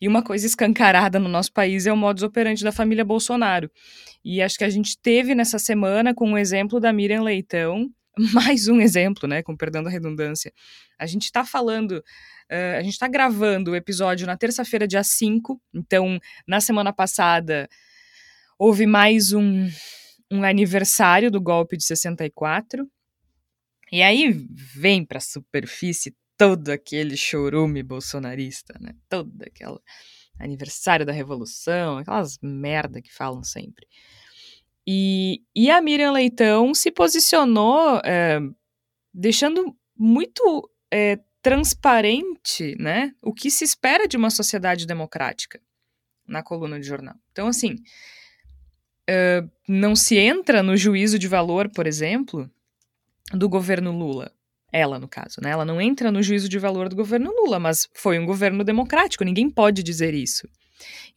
[0.00, 3.70] E uma coisa escancarada no nosso país é o modus operandi da família Bolsonaro.
[4.24, 7.90] E acho que a gente teve nessa semana com o exemplo da Miriam Leitão,
[8.32, 10.52] mais um exemplo, né, com perdão da redundância.
[10.98, 12.02] A gente está falando
[12.50, 15.60] Uh, a gente está gravando o episódio na terça-feira, dia 5.
[15.72, 17.68] Então, na semana passada,
[18.58, 19.68] houve mais um,
[20.30, 22.86] um aniversário do golpe de 64.
[23.90, 28.94] E aí vem para a superfície todo aquele chorume bolsonarista, né?
[29.08, 29.78] Todo aquele
[30.38, 33.86] aniversário da revolução, aquelas merda que falam sempre.
[34.86, 38.38] E, e a Miriam Leitão se posicionou é,
[39.12, 45.60] deixando muito é, transparente, né, o que se espera de uma sociedade democrática
[46.26, 47.14] na coluna de jornal.
[47.32, 47.76] Então, assim,
[49.10, 52.50] uh, não se entra no juízo de valor, por exemplo,
[53.32, 54.32] do governo Lula.
[54.72, 55.50] Ela, no caso, né?
[55.50, 59.22] Ela não entra no juízo de valor do governo Lula, mas foi um governo democrático,
[59.22, 60.48] ninguém pode dizer isso.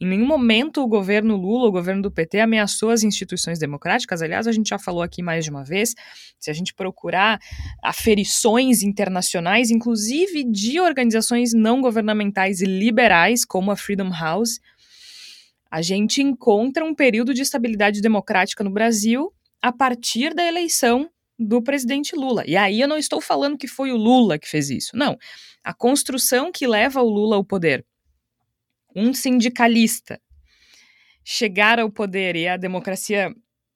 [0.00, 4.22] Em nenhum momento o governo Lula, o governo do PT, ameaçou as instituições democráticas.
[4.22, 5.94] Aliás, a gente já falou aqui mais de uma vez.
[6.38, 7.38] Se a gente procurar
[7.82, 14.60] aferições internacionais, inclusive de organizações não governamentais e liberais, como a Freedom House,
[15.70, 21.62] a gente encontra um período de estabilidade democrática no Brasil a partir da eleição do
[21.62, 22.42] presidente Lula.
[22.46, 24.96] E aí eu não estou falando que foi o Lula que fez isso.
[24.96, 25.16] Não.
[25.62, 27.84] A construção que leva o Lula ao poder
[28.94, 30.20] um sindicalista
[31.24, 33.34] chegar ao poder e a democracia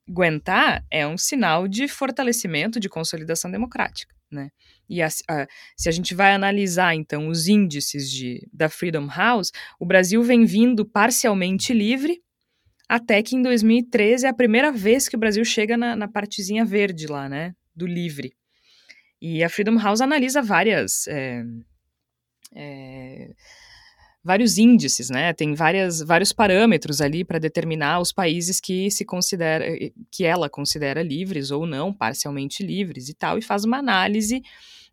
[0.08, 4.14] aguentar é um sinal de fortalecimento, de consolidação democrática.
[4.30, 4.50] Né?
[4.88, 5.46] E a, a,
[5.76, 10.44] se a gente vai analisar, então, os índices de, da Freedom House, o Brasil vem
[10.44, 12.22] vindo parcialmente livre,
[12.88, 16.64] até que em 2013 é a primeira vez que o Brasil chega na, na partezinha
[16.64, 18.32] verde lá, né, do livre.
[19.20, 21.06] E a Freedom House analisa várias...
[21.06, 21.44] É,
[22.54, 23.30] é,
[24.24, 25.32] vários índices, né?
[25.32, 30.48] Tem várias, vários parâmetros ali para determinar os países que se considera, eh, que ela
[30.48, 34.42] considera livres ou não, parcialmente livres e tal, e faz uma análise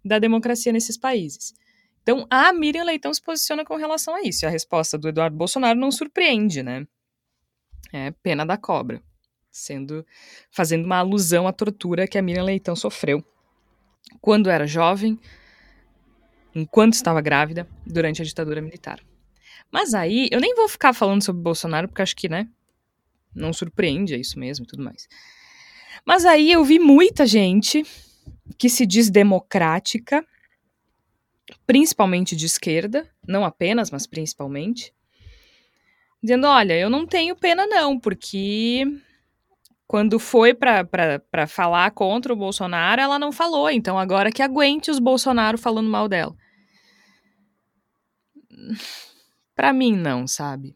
[0.04, 1.54] da democracia nesses países.
[2.02, 4.44] Então, a Miriam Leitão se posiciona com relação a isso.
[4.44, 6.88] E a resposta do Eduardo Bolsonaro não surpreende, né?
[7.94, 9.02] É pena da cobra,
[9.52, 10.06] sendo
[10.50, 13.24] fazendo uma alusão à tortura que a Miriam Leitão sofreu
[14.22, 15.20] quando era jovem,
[16.56, 19.00] enquanto estava grávida, durante a ditadura militar.
[19.72, 22.48] Mas aí, eu nem vou ficar falando sobre Bolsonaro, porque acho que, né,
[23.36, 25.08] não surpreende, é isso mesmo e tudo mais.
[26.06, 27.84] Mas aí eu vi muita gente
[28.58, 30.26] que se diz democrática,
[31.68, 34.94] principalmente de esquerda, não apenas, mas principalmente,
[36.22, 38.86] dizendo: olha, eu não tenho pena não, porque
[39.88, 45.00] quando foi para falar contra o Bolsonaro, ela não falou, então agora que aguente os
[45.00, 46.36] Bolsonaro falando mal dela.
[49.60, 50.74] Para mim, não, sabe?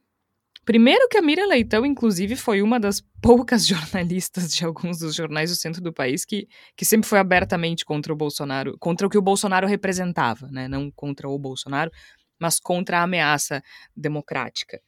[0.65, 5.49] Primeiro que a Miriam Leitão, inclusive, foi uma das poucas jornalistas de alguns dos jornais
[5.49, 9.17] do centro do país que, que sempre foi abertamente contra o Bolsonaro, contra o que
[9.17, 10.67] o Bolsonaro representava, né?
[10.67, 11.89] Não contra o Bolsonaro,
[12.37, 13.63] mas contra a ameaça
[13.95, 14.81] democrática.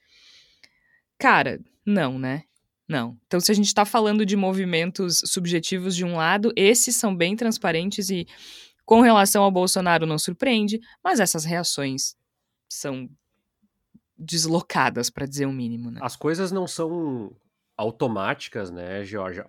[1.18, 2.44] Cara, não, né?
[2.86, 3.18] Não.
[3.28, 7.34] Então, se a gente está falando de movimentos subjetivos de um lado, esses são bem
[7.34, 8.28] transparentes e
[8.84, 12.18] Com relação ao Bolsonaro, não surpreende, mas essas reações
[12.68, 13.10] são
[14.18, 15.92] deslocadas, para dizer o um mínimo.
[15.92, 16.00] Né?
[16.02, 17.36] As coisas não são
[17.78, 19.48] automáticas, né, Georgia?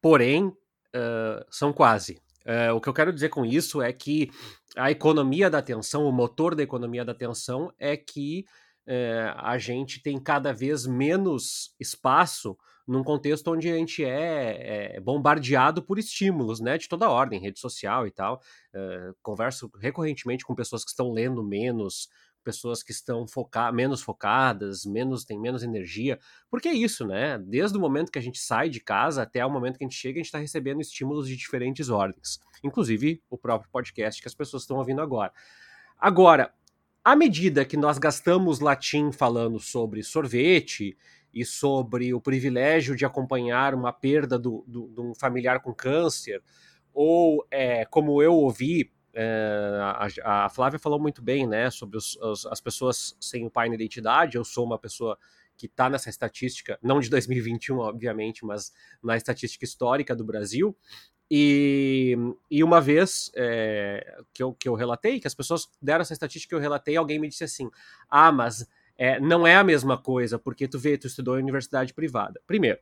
[0.00, 2.20] Porém, uh, são quase.
[2.44, 4.30] Uh, o que eu quero dizer com isso é que
[4.76, 8.44] a economia da atenção, o motor da economia da atenção é que
[8.86, 15.00] uh, a gente tem cada vez menos espaço num contexto onde a gente é, é,
[15.00, 18.40] bombardeado por estímulos, né, de toda ordem, rede social e tal.
[18.72, 22.08] Uh, converso recorrentemente com pessoas que estão lendo menos,
[22.46, 26.16] pessoas que estão foca menos focadas, menos têm menos energia,
[26.48, 27.36] porque é isso, né?
[27.38, 29.98] Desde o momento que a gente sai de casa até o momento que a gente
[29.98, 34.34] chega, a gente está recebendo estímulos de diferentes ordens, inclusive o próprio podcast que as
[34.34, 35.32] pessoas estão ouvindo agora.
[35.98, 36.54] Agora,
[37.04, 40.96] à medida que nós gastamos latim falando sobre sorvete
[41.34, 46.40] e sobre o privilégio de acompanhar uma perda do, do, de um familiar com câncer,
[46.94, 52.46] ou é, como eu ouvi a, a, Flávia falou muito bem, né, sobre os, os,
[52.46, 54.36] as pessoas sem o pai na identidade.
[54.36, 55.18] Eu sou uma pessoa
[55.56, 60.76] que está nessa estatística, não de 2021, obviamente, mas na estatística histórica do Brasil.
[61.30, 62.16] E,
[62.50, 66.50] e uma vez é, que, eu, que eu relatei, que as pessoas deram essa estatística
[66.50, 67.68] que eu relatei, alguém me disse assim:
[68.08, 71.92] ah, mas é, não é a mesma coisa, porque tu vê, tu estudou em universidade
[71.92, 72.40] privada.
[72.46, 72.78] Primeiro,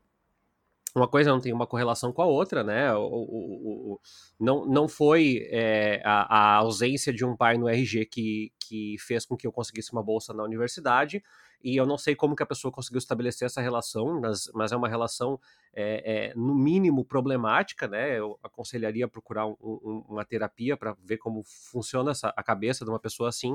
[0.95, 2.95] uma coisa não tem uma correlação com a outra, né?
[2.95, 4.01] O, o, o
[4.39, 9.27] não, não foi é, a, a, ausência de um pai no RG que, que fez
[9.27, 11.23] com que eu conseguisse uma bolsa na universidade,
[11.63, 14.77] e eu não sei como que a pessoa conseguiu estabelecer essa relação, mas, mas é
[14.77, 15.41] uma relação,
[15.73, 18.19] é, é, no mínimo, problemática, né?
[18.19, 22.91] Eu aconselharia procurar um, um, uma terapia para ver como funciona essa, a cabeça de
[22.91, 23.55] uma pessoa assim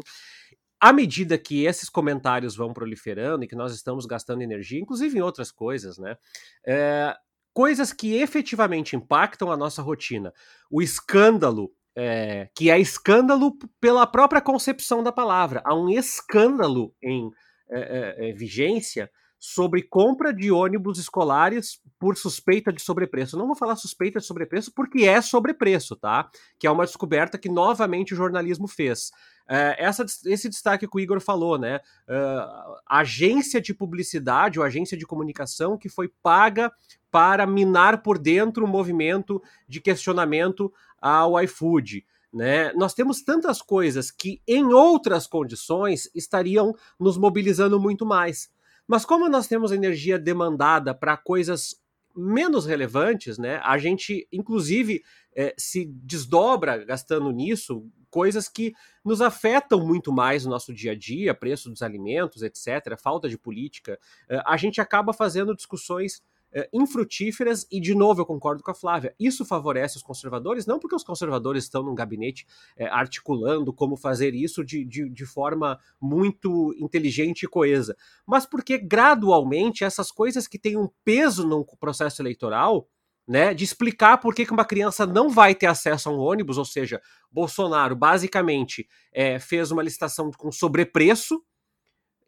[0.80, 5.22] à medida que esses comentários vão proliferando e que nós estamos gastando energia, inclusive em
[5.22, 6.18] outras coisas, né?
[6.66, 7.14] É,
[7.60, 10.34] coisas que efetivamente impactam a nossa rotina.
[10.72, 15.62] O escândalo, é, que é escândalo pela própria concepção da palavra.
[15.66, 17.30] Há um escândalo em
[17.70, 23.38] é, é, vigência sobre compra de ônibus escolares por suspeita de sobrepreço.
[23.38, 26.30] Não vou falar suspeita de sobrepreço porque é sobrepreço, tá?
[26.58, 29.12] Que é uma descoberta que novamente o jornalismo fez.
[29.52, 31.78] É, essa, esse destaque que o Igor falou, né?
[32.08, 36.72] Uh, agência de publicidade ou agência de comunicação que foi paga
[37.10, 42.06] para minar por dentro o movimento de questionamento ao iFood.
[42.32, 42.72] Né?
[42.74, 48.52] Nós temos tantas coisas que, em outras condições, estariam nos mobilizando muito mais.
[48.88, 51.76] Mas como nós temos energia demandada para coisas
[52.16, 53.60] menos relevantes, né?
[53.64, 55.04] A gente, inclusive,
[55.36, 60.96] é, se desdobra gastando nisso coisas que nos afetam muito mais no nosso dia a
[60.96, 64.00] dia, preço dos alimentos, etc., falta de política.
[64.28, 68.76] É, a gente acaba fazendo discussões é, infrutíferas, e de novo eu concordo com a
[68.76, 72.46] Flávia, isso favorece os conservadores, não porque os conservadores estão num gabinete
[72.76, 77.96] é, articulando como fazer isso de, de, de, forma muito inteligente e coesa,
[78.26, 82.88] mas porque gradualmente essas coisas que têm um peso no processo eleitoral,
[83.30, 86.66] né, de explicar por que uma criança não vai ter acesso a um ônibus, ou
[86.66, 87.00] seja,
[87.32, 91.40] Bolsonaro basicamente é, fez uma licitação com sobrepreço,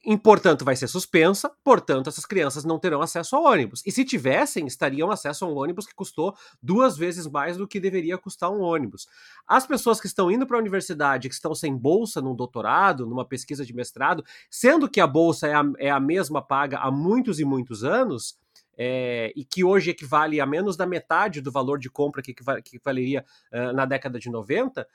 [0.04, 3.84] e, portanto, vai ser suspensa, portanto, essas crianças não terão acesso ao ônibus.
[3.86, 7.80] E se tivessem, estariam acesso a um ônibus que custou duas vezes mais do que
[7.80, 9.08] deveria custar um ônibus.
[9.48, 13.24] As pessoas que estão indo para a universidade, que estão sem bolsa num doutorado, numa
[13.24, 17.40] pesquisa de mestrado, sendo que a bolsa é a, é a mesma paga há muitos
[17.40, 18.41] e muitos anos,
[18.78, 22.80] é, e que hoje equivale a menos da metade do valor de compra que, que
[22.84, 24.88] valeria uh, na década de 90,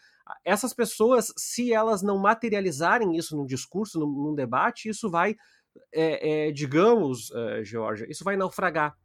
[0.44, 5.36] essas pessoas, se elas não materializarem isso num discurso, num, num debate, isso vai,
[5.92, 8.96] é, é, digamos, uh, Georgia, isso vai naufragar.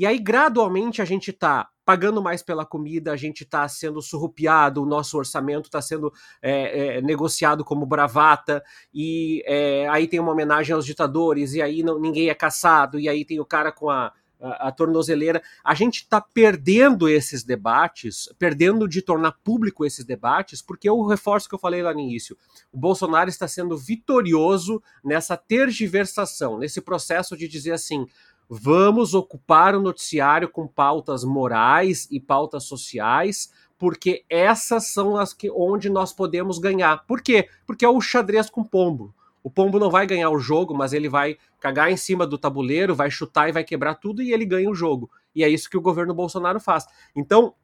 [0.00, 4.82] E aí, gradualmente, a gente está pagando mais pela comida, a gente está sendo surrupiado,
[4.82, 6.10] o nosso orçamento está sendo
[6.40, 11.82] é, é, negociado como bravata, e é, aí tem uma homenagem aos ditadores, e aí
[11.82, 14.10] não, ninguém é caçado, e aí tem o cara com a,
[14.40, 15.42] a, a tornozeleira.
[15.62, 21.46] A gente está perdendo esses debates, perdendo de tornar público esses debates, porque eu reforço
[21.46, 22.36] o que eu falei lá no início.
[22.72, 28.06] O Bolsonaro está sendo vitorioso nessa tergiversação, nesse processo de dizer assim:
[28.52, 35.48] vamos ocupar o noticiário com pautas morais e pautas sociais, porque essas são as que
[35.48, 37.06] onde nós podemos ganhar.
[37.06, 37.48] Por quê?
[37.64, 39.14] Porque é o xadrez com pombo.
[39.40, 42.94] O pombo não vai ganhar o jogo, mas ele vai cagar em cima do tabuleiro,
[42.94, 45.08] vai chutar e vai quebrar tudo e ele ganha o jogo.
[45.32, 46.86] E é isso que o governo Bolsonaro faz.
[47.14, 47.54] Então,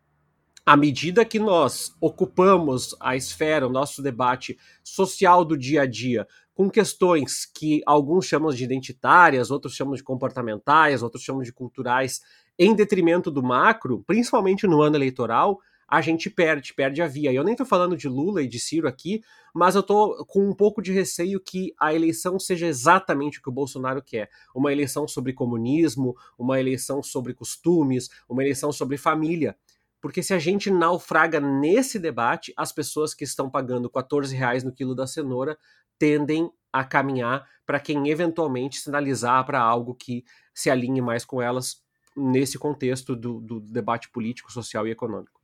[0.65, 6.27] à medida que nós ocupamos a esfera, o nosso debate social do dia a dia,
[6.57, 12.23] com questões que alguns chamam de identitárias, outros chamam de comportamentais, outros chamam de culturais,
[12.59, 17.31] em detrimento do macro, principalmente no ano eleitoral, a gente perde, perde a via.
[17.31, 19.23] E eu nem tô falando de Lula e de Ciro aqui,
[19.55, 23.51] mas eu tô com um pouco de receio que a eleição seja exatamente o que
[23.51, 24.31] o Bolsonaro quer.
[24.55, 29.55] Uma eleição sobre comunismo, uma eleição sobre costumes, uma eleição sobre família.
[30.01, 34.73] Porque se a gente naufraga nesse debate, as pessoas que estão pagando 14 reais no
[34.73, 35.59] quilo da cenoura
[35.99, 40.25] tendem a caminhar para quem eventualmente sinalizar para algo que
[40.55, 41.83] se alinhe mais com elas
[42.17, 45.41] nesse contexto do, do debate político, social e econômico.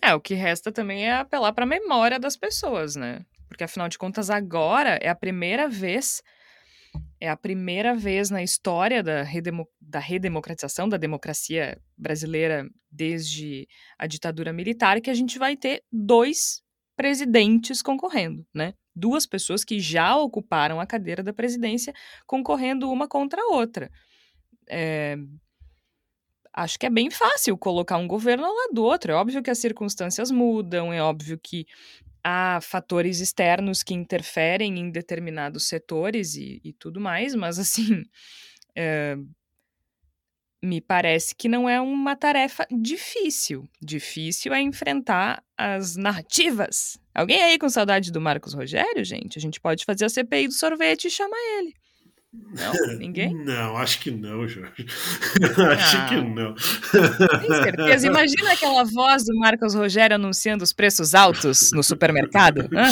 [0.00, 3.24] É, o que resta também é apelar para a memória das pessoas, né?
[3.48, 6.22] Porque afinal de contas, agora é a primeira vez,
[7.20, 14.06] é a primeira vez na história da, redemo, da redemocratização da democracia brasileira desde a
[14.06, 16.62] ditadura militar que a gente vai ter dois
[17.02, 18.74] presidentes concorrendo, né?
[18.94, 21.92] Duas pessoas que já ocuparam a cadeira da presidência
[22.28, 23.90] concorrendo uma contra a outra.
[24.70, 25.16] É,
[26.52, 29.10] acho que é bem fácil colocar um governo ao lado do outro.
[29.10, 31.66] É óbvio que as circunstâncias mudam, é óbvio que
[32.22, 38.04] há fatores externos que interferem em determinados setores e, e tudo mais, mas assim.
[38.76, 39.16] É,
[40.62, 43.68] me parece que não é uma tarefa difícil.
[43.80, 46.98] Difícil é enfrentar as narrativas.
[47.14, 49.38] Alguém aí com saudade do Marcos Rogério, gente?
[49.38, 51.74] A gente pode fazer a CPI do sorvete e chamar ele.
[52.32, 52.72] Não?
[52.96, 53.34] Ninguém?
[53.34, 54.86] Não, acho que não, Jorge.
[55.76, 56.54] acho ah, que não.
[56.54, 58.06] Tem certeza?
[58.06, 62.68] Imagina aquela voz do Marcos Rogério anunciando os preços altos no supermercado.
[62.72, 62.90] Hã?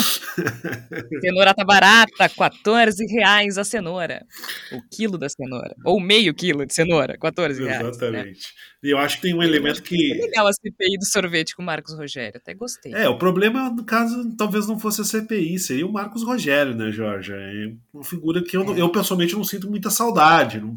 [1.21, 4.23] Cenoura tá barata, 14 reais a cenoura.
[4.71, 5.75] O quilo da cenoura.
[5.83, 7.81] Ou meio quilo de cenoura, 14 reais.
[7.81, 7.89] Né?
[7.89, 8.27] Exatamente.
[8.27, 8.70] Né?
[8.83, 10.11] E eu acho que tem um elemento que.
[10.11, 12.91] É legal a CPI do sorvete com o Marcos Rogério, até gostei.
[12.93, 16.91] É, o problema, no caso, talvez não fosse a CPI, seria o Marcos Rogério, né,
[16.91, 17.31] Jorge?
[17.31, 18.81] É uma figura que eu, é.
[18.81, 20.59] eu pessoalmente não sinto muita saudade.
[20.59, 20.75] Não,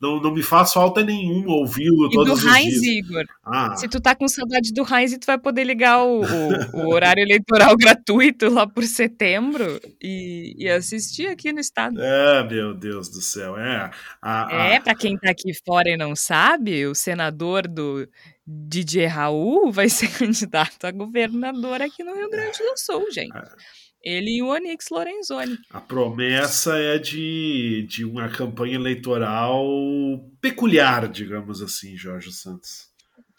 [0.00, 3.04] não, não me faz falta nenhuma ouvi-lo todos do os Heinz, dias.
[3.04, 3.24] Igor.
[3.44, 3.76] Ah.
[3.76, 7.22] Se tu tá com saudade do Heinz, tu vai poder ligar o, o, o horário
[7.22, 12.00] eleitoral gratuito lá por setembro e, e, assistir aqui no estado.
[12.00, 13.58] É, meu Deus do céu.
[13.58, 13.90] É,
[14.22, 14.66] a, a...
[14.68, 18.08] é para quem tá aqui fora e não sabe, o senador governador do
[18.46, 23.36] DJ Raul vai ser candidato a governador aqui no Rio Grande do Sul, gente.
[23.36, 23.44] É.
[24.02, 25.58] Ele e o Onyx Lorenzoni.
[25.70, 29.66] A promessa é de, de uma campanha eleitoral
[30.42, 32.92] peculiar, digamos assim, Jorge Santos.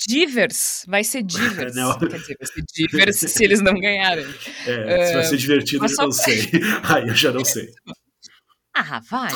[0.08, 1.76] Divers, vai ser divers.
[1.76, 1.98] Não.
[2.00, 4.26] Quer dizer, vai ser divers se eles não ganharem.
[4.66, 6.50] É, se vai ser divertido, eu não sei.
[6.84, 7.70] Aí eu já não sei.
[8.74, 9.32] Ah, vai.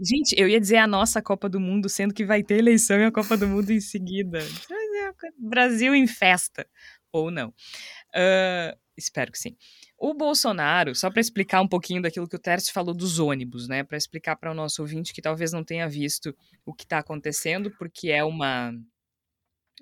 [0.00, 3.04] Gente, eu ia dizer a nossa Copa do Mundo, sendo que vai ter eleição e
[3.04, 4.38] a Copa do Mundo em seguida.
[4.38, 6.66] É Brasil em festa.
[7.12, 7.48] Ou não.
[7.48, 9.56] Uh, espero que sim.
[9.96, 13.84] O Bolsonaro, só para explicar um pouquinho daquilo que o Tércio falou dos ônibus, né?
[13.84, 17.70] Para explicar para o nosso ouvinte que talvez não tenha visto o que está acontecendo,
[17.78, 18.72] porque é uma,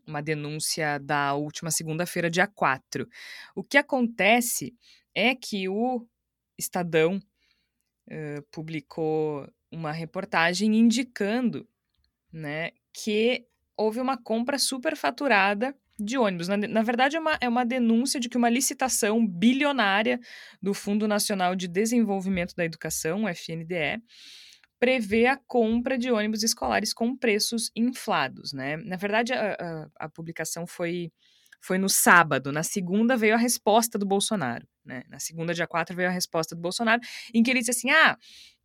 [0.07, 3.09] uma denúncia da última segunda-feira, dia 4.
[3.55, 4.75] O que acontece
[5.15, 6.07] é que o
[6.59, 7.21] Estadão
[8.51, 11.67] publicou uma reportagem indicando
[12.33, 13.47] né, que
[13.77, 16.49] houve uma compra superfaturada de ônibus.
[16.49, 20.21] Na, na verdade, é uma, é uma denúncia de que uma licitação bilionária
[20.61, 24.03] do Fundo Nacional de Desenvolvimento da Educação, FNDE,
[24.79, 28.53] prevê a compra de ônibus escolares com preços inflados.
[28.53, 28.77] Né?
[28.79, 31.13] Na verdade, a, a, a publicação foi
[31.65, 32.51] foi no sábado.
[32.51, 34.67] Na segunda veio a resposta do Bolsonaro.
[34.85, 35.05] Né?
[35.09, 37.01] Na segunda, dia 4, veio a resposta do Bolsonaro,
[37.33, 38.19] em que ele disse assim: ah.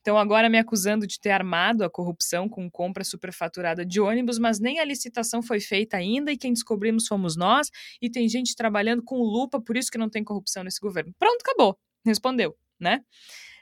[0.08, 4.58] Então, agora me acusando de ter armado a corrupção com compra superfaturada de ônibus, mas
[4.58, 7.70] nem a licitação foi feita ainda e quem descobrimos fomos nós,
[8.02, 11.14] e tem gente trabalhando com lupa, por isso que não tem corrupção nesse governo.
[11.20, 11.78] Pronto, acabou.
[12.06, 13.02] Respondeu, né?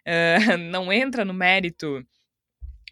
[0.08, 2.06] Uh, não entra no mérito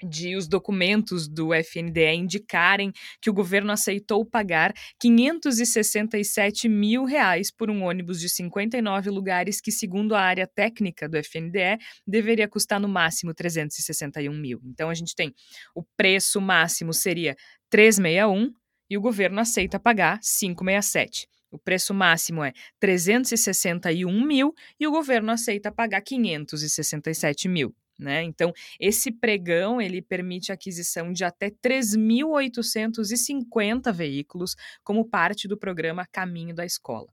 [0.03, 2.91] de os documentos do FNDE indicarem
[3.21, 9.71] que o governo aceitou pagar 567 mil reais por um ônibus de 59 lugares que,
[9.71, 14.59] segundo a área técnica do FNDE, deveria custar no máximo 361 mil.
[14.65, 15.33] Então a gente tem
[15.75, 17.35] o preço máximo seria
[17.69, 18.53] 361
[18.89, 21.27] e o governo aceita pagar 567.
[21.51, 27.75] O preço máximo é 361 mil e o governo aceita pagar 567 mil.
[28.03, 28.23] Né?
[28.23, 36.05] Então, esse pregão ele permite a aquisição de até 3.850 veículos como parte do programa
[36.05, 37.07] Caminho da Escola.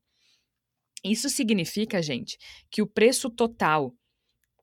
[1.04, 2.36] Isso significa, gente,
[2.70, 3.94] que o preço total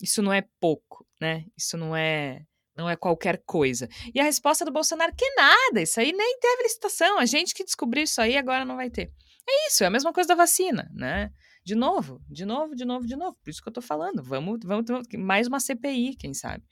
[0.02, 1.46] Isso não é pouco, né?
[1.58, 3.88] Isso não é não é qualquer coisa.
[4.14, 7.64] E a resposta do Bolsonaro, que nada, isso aí nem teve licitação, a gente que
[7.64, 9.12] descobriu isso aí agora não vai ter.
[9.48, 11.32] É isso, é a mesma coisa da vacina, né?
[11.66, 13.38] De novo, de novo, de novo, de novo.
[13.42, 14.22] Por isso que eu tô falando.
[14.22, 14.86] Vamos, vamos,
[15.18, 16.64] mais uma CPI, quem sabe.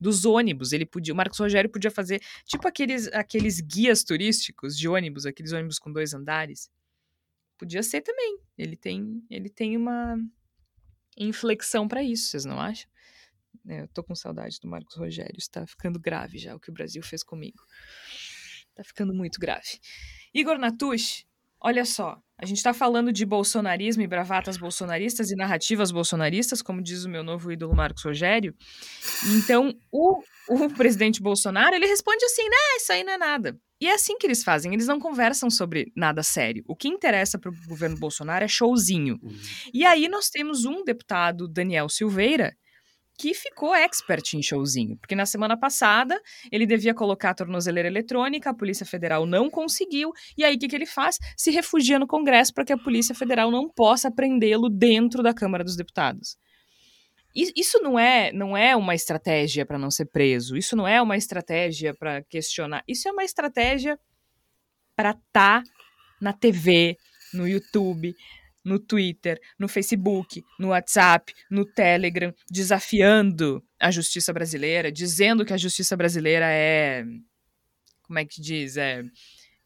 [0.00, 4.88] Dos ônibus, ele podia, o Marcos Rogério podia fazer tipo aqueles, aqueles guias turísticos de
[4.88, 6.70] ônibus, aqueles ônibus com dois andares.
[7.58, 8.38] Podia ser também.
[8.56, 10.16] Ele tem, ele tem uma
[11.18, 12.88] inflexão para isso, vocês não acham?
[13.68, 15.36] É, eu tô com saudade do Marcos Rogério.
[15.36, 17.62] Está ficando grave já o que o Brasil fez comigo.
[18.74, 19.78] Tá ficando muito grave.
[20.32, 21.26] Igor Natush,
[21.60, 22.20] olha só.
[22.38, 27.08] A gente está falando de bolsonarismo e bravatas bolsonaristas e narrativas bolsonaristas, como diz o
[27.08, 28.54] meu novo ídolo Marcos Rogério.
[29.36, 33.60] Então, o, o presidente Bolsonaro, ele responde assim, né, isso aí não é nada.
[33.80, 36.64] E é assim que eles fazem, eles não conversam sobre nada sério.
[36.66, 39.18] O que interessa para o governo Bolsonaro é showzinho.
[39.22, 39.38] Uhum.
[39.72, 42.56] E aí nós temos um deputado, Daniel Silveira,
[43.18, 46.20] que ficou expert em showzinho, porque na semana passada
[46.52, 50.68] ele devia colocar a tornozeleira eletrônica, a Polícia Federal não conseguiu, e aí o que,
[50.68, 51.18] que ele faz?
[51.36, 55.64] Se refugia no Congresso para que a Polícia Federal não possa prendê-lo dentro da Câmara
[55.64, 56.36] dos Deputados.
[57.34, 61.16] Isso não é, não é uma estratégia para não ser preso, isso não é uma
[61.16, 63.98] estratégia para questionar, isso é uma estratégia
[64.96, 65.64] para estar tá
[66.20, 66.96] na TV,
[67.32, 68.14] no YouTube,
[68.64, 75.58] no Twitter, no Facebook, no WhatsApp, no Telegram, desafiando a justiça brasileira, dizendo que a
[75.58, 77.04] justiça brasileira é.
[78.02, 78.76] Como é que diz?
[78.76, 79.02] É,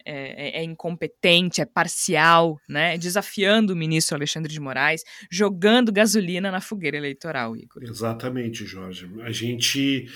[0.04, 2.96] é, é, incompetente, é parcial, né?
[2.98, 7.82] Desafiando o ministro Alexandre de Moraes, jogando gasolina na fogueira eleitoral, Igor.
[7.82, 9.08] Exatamente, Jorge.
[9.22, 10.08] A gente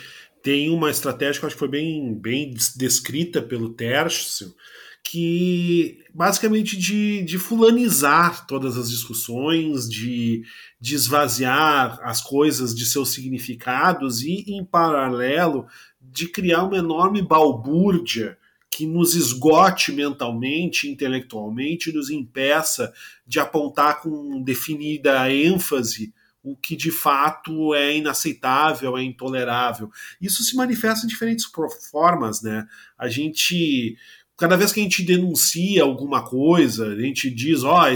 [0.42, 4.54] tem uma estratégia que acho que foi bem, bem descrita pelo Tércio,
[5.02, 10.42] que basicamente de, de fulanizar todas as discussões, de,
[10.80, 15.66] de esvaziar as coisas de seus significados e, em paralelo,
[16.00, 18.36] de criar uma enorme balbúrdia
[18.70, 22.92] que nos esgote mentalmente, intelectualmente, nos impeça
[23.26, 26.12] de apontar com definida ênfase
[26.42, 29.90] o que de fato é inaceitável, é intolerável.
[30.20, 31.44] Isso se manifesta em diferentes
[31.90, 32.66] formas, né?
[32.96, 33.96] A gente
[34.36, 37.88] cada vez que a gente denuncia alguma coisa, a gente diz, ó,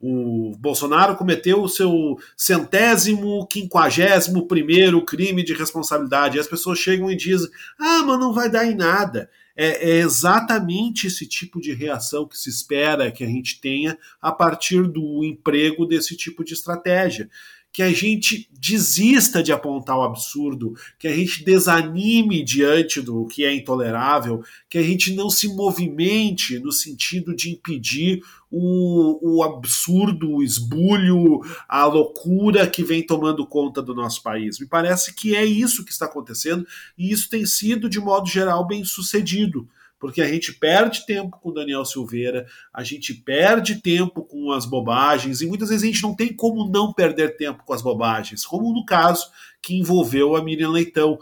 [0.00, 6.78] oh, o Bolsonaro cometeu o seu centésimo, quinquagésimo primeiro crime de responsabilidade, e as pessoas
[6.78, 9.28] chegam e dizem, ah, mas não vai dar em nada.
[9.62, 14.32] É, é exatamente esse tipo de reação que se espera que a gente tenha a
[14.32, 17.30] partir do emprego desse tipo de estratégia.
[17.72, 23.44] Que a gente desista de apontar o absurdo, que a gente desanime diante do que
[23.44, 28.20] é intolerável, que a gente não se movimente no sentido de impedir
[28.52, 34.60] o, o absurdo, o esbulho, a loucura que vem tomando conta do nosso país.
[34.60, 38.66] Me parece que é isso que está acontecendo e isso tem sido, de modo geral,
[38.66, 39.66] bem sucedido
[40.02, 42.44] porque a gente perde tempo com Daniel Silveira,
[42.74, 46.68] a gente perde tempo com as bobagens, e muitas vezes a gente não tem como
[46.68, 49.30] não perder tempo com as bobagens, como no caso
[49.62, 51.20] que envolveu a Miriam Leitão.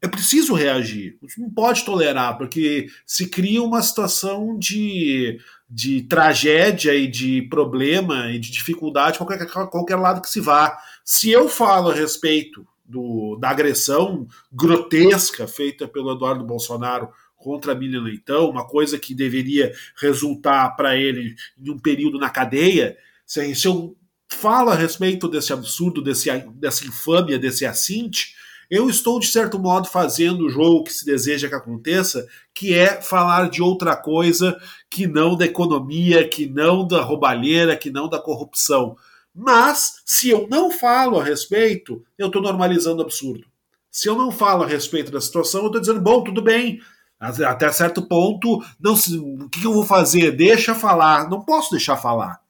[0.00, 5.38] É preciso reagir, não pode tolerar, porque se cria uma situação de,
[5.68, 10.78] de tragédia e de problema e de dificuldade qualquer, qualquer lado que se vá.
[11.04, 17.74] Se eu falo a respeito do, da agressão grotesca feita pelo Eduardo Bolsonaro contra a
[17.74, 22.96] Miriam Leitão, uma coisa que deveria resultar para ele em um período na cadeia,
[23.26, 23.94] se, se eu
[24.28, 28.34] falo a respeito desse absurdo, desse, dessa infâmia, desse assinte,
[28.70, 33.00] eu estou, de certo modo, fazendo o jogo que se deseja que aconteça, que é
[33.00, 34.58] falar de outra coisa
[34.90, 38.96] que não da economia, que não da roubalheira, que não da corrupção.
[39.34, 43.46] Mas, se eu não falo a respeito, eu estou normalizando o absurdo.
[43.90, 46.80] Se eu não falo a respeito da situação, eu estou dizendo, bom, tudo bem,
[47.18, 50.32] até certo ponto, não o que eu vou fazer?
[50.32, 51.28] Deixa falar.
[51.28, 52.40] Não posso deixar falar.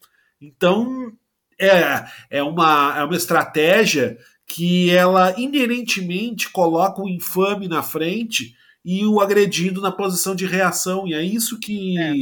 [0.41, 1.13] Então,
[1.59, 4.19] é, é, uma, é uma estratégia
[4.49, 11.07] que ela inerentemente coloca o infame na frente e o agredido na posição de reação.
[11.07, 12.13] E é isso que é.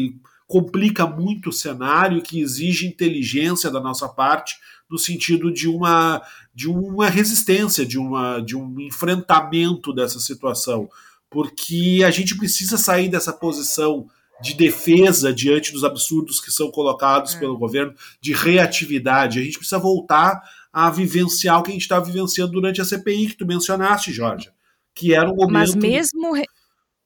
[0.47, 4.57] complica muito o cenário, que exige inteligência da nossa parte,
[4.91, 6.21] no sentido de uma,
[6.55, 10.89] de uma resistência, de, uma, de um enfrentamento dessa situação
[11.31, 14.09] porque a gente precisa sair dessa posição
[14.41, 17.39] de defesa diante dos absurdos que são colocados é.
[17.39, 19.39] pelo governo, de reatividade.
[19.39, 20.43] A gente precisa voltar
[20.77, 24.51] a vivenciar o que a gente está vivenciando durante a CPI que tu mencionaste, Jorge,
[24.95, 25.51] que era um momento.
[25.51, 26.35] Mas mesmo.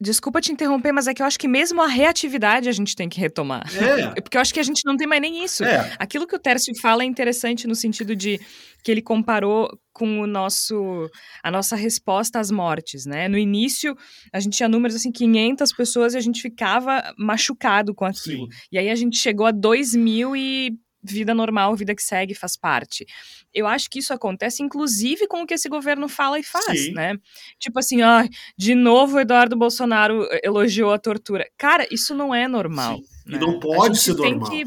[0.03, 3.07] Desculpa te interromper, mas é que eu acho que mesmo a reatividade a gente tem
[3.07, 3.63] que retomar.
[3.77, 4.09] É.
[4.23, 5.63] Porque eu acho que a gente não tem mais nem isso.
[5.63, 5.95] É.
[5.99, 8.41] Aquilo que o Tércio fala é interessante no sentido de
[8.83, 11.09] que ele comparou com o nosso
[11.43, 13.29] a nossa resposta às mortes, né?
[13.29, 13.95] No início,
[14.33, 18.51] a gente tinha números assim 500 pessoas e a gente ficava machucado com aquilo.
[18.51, 18.59] Sim.
[18.73, 22.57] E aí a gente chegou a 2 mil e vida normal, vida que segue, faz
[22.57, 23.07] parte.
[23.55, 26.93] Eu acho que isso acontece, inclusive, com o que esse governo fala e faz, Sim.
[26.93, 27.17] né?
[27.59, 28.27] Tipo assim, ah,
[28.57, 31.47] de novo o Eduardo Bolsonaro elogiou a tortura.
[31.59, 32.99] Cara, isso não é normal.
[33.27, 33.37] Né?
[33.37, 34.51] E não pode ser normal.
[34.51, 34.65] Que...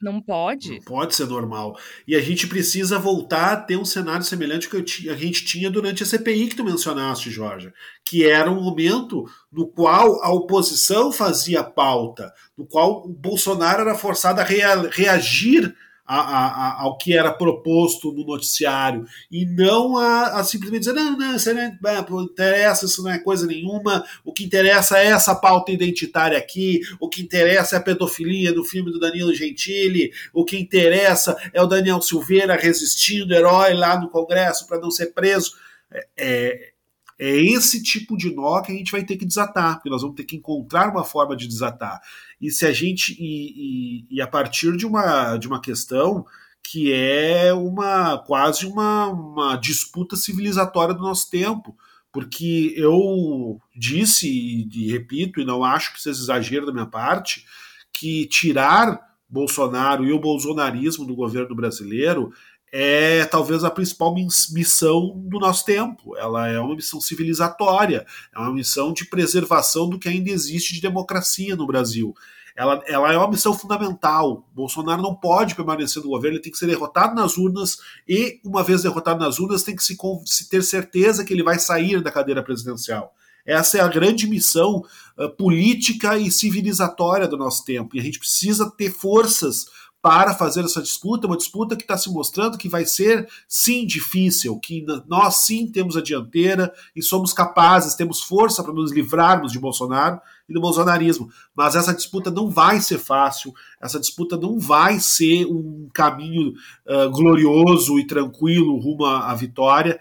[0.00, 0.70] Não pode.
[0.70, 1.76] Não pode ser normal.
[2.06, 5.68] E a gente precisa voltar a ter um cenário semelhante ao que a gente tinha
[5.68, 7.72] durante a CPI que tu mencionaste, Jorge,
[8.04, 13.96] que era um momento no qual a oposição fazia pauta, no qual o Bolsonaro era
[13.96, 15.74] forçado a rea reagir
[16.08, 21.36] a, a, ao que era proposto no noticiário e não a, simplesmente dizer não, não,
[21.36, 25.34] isso não, é, não interessa, isso não é coisa nenhuma, o que interessa é essa
[25.34, 30.44] pauta identitária aqui, o que interessa é a pedofilia do filme do Danilo Gentili, o
[30.46, 35.52] que interessa é o Daniel Silveira resistindo, herói lá no Congresso para não ser preso.
[35.90, 36.72] É, é,
[37.18, 40.16] é esse tipo de nó que a gente vai ter que desatar, porque nós vamos
[40.16, 42.00] ter que encontrar uma forma de desatar.
[42.40, 43.16] E se a gente.
[43.18, 46.24] E, e, e a partir de uma, de uma questão
[46.62, 51.76] que é uma quase uma, uma disputa civilizatória do nosso tempo.
[52.12, 57.44] Porque eu disse e, repito, e não acho que seja exagero da minha parte,
[57.92, 58.98] que tirar
[59.28, 62.32] Bolsonaro e o bolsonarismo do governo brasileiro
[62.72, 66.16] é talvez a principal missão do nosso tempo.
[66.16, 70.80] Ela é uma missão civilizatória, é uma missão de preservação do que ainda existe de
[70.80, 72.14] democracia no Brasil.
[72.58, 74.44] Ela, ela é uma missão fundamental.
[74.52, 78.64] Bolsonaro não pode permanecer no governo, ele tem que ser derrotado nas urnas e, uma
[78.64, 79.96] vez derrotado nas urnas, tem que se,
[80.26, 83.14] se ter certeza que ele vai sair da cadeira presidencial.
[83.46, 84.84] Essa é a grande missão
[85.16, 87.96] uh, política e civilizatória do nosso tempo.
[87.96, 89.66] E a gente precisa ter forças
[90.00, 94.58] para fazer essa disputa, uma disputa que está se mostrando que vai ser sim difícil,
[94.58, 99.58] que nós sim temos a dianteira e somos capazes, temos força para nos livrarmos de
[99.58, 101.28] Bolsonaro e do bolsonarismo.
[101.54, 106.54] Mas essa disputa não vai ser fácil, essa disputa não vai ser um caminho
[106.86, 109.98] uh, glorioso e tranquilo rumo à, à vitória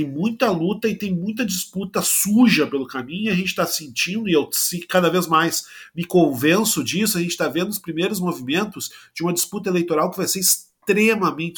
[0.00, 4.32] tem muita luta e tem muita disputa suja pelo caminho, a gente está sentindo, e
[4.32, 4.48] eu
[4.88, 9.32] cada vez mais me convenço disso, a gente está vendo os primeiros movimentos de uma
[9.32, 10.69] disputa eleitoral que vai ser extremamente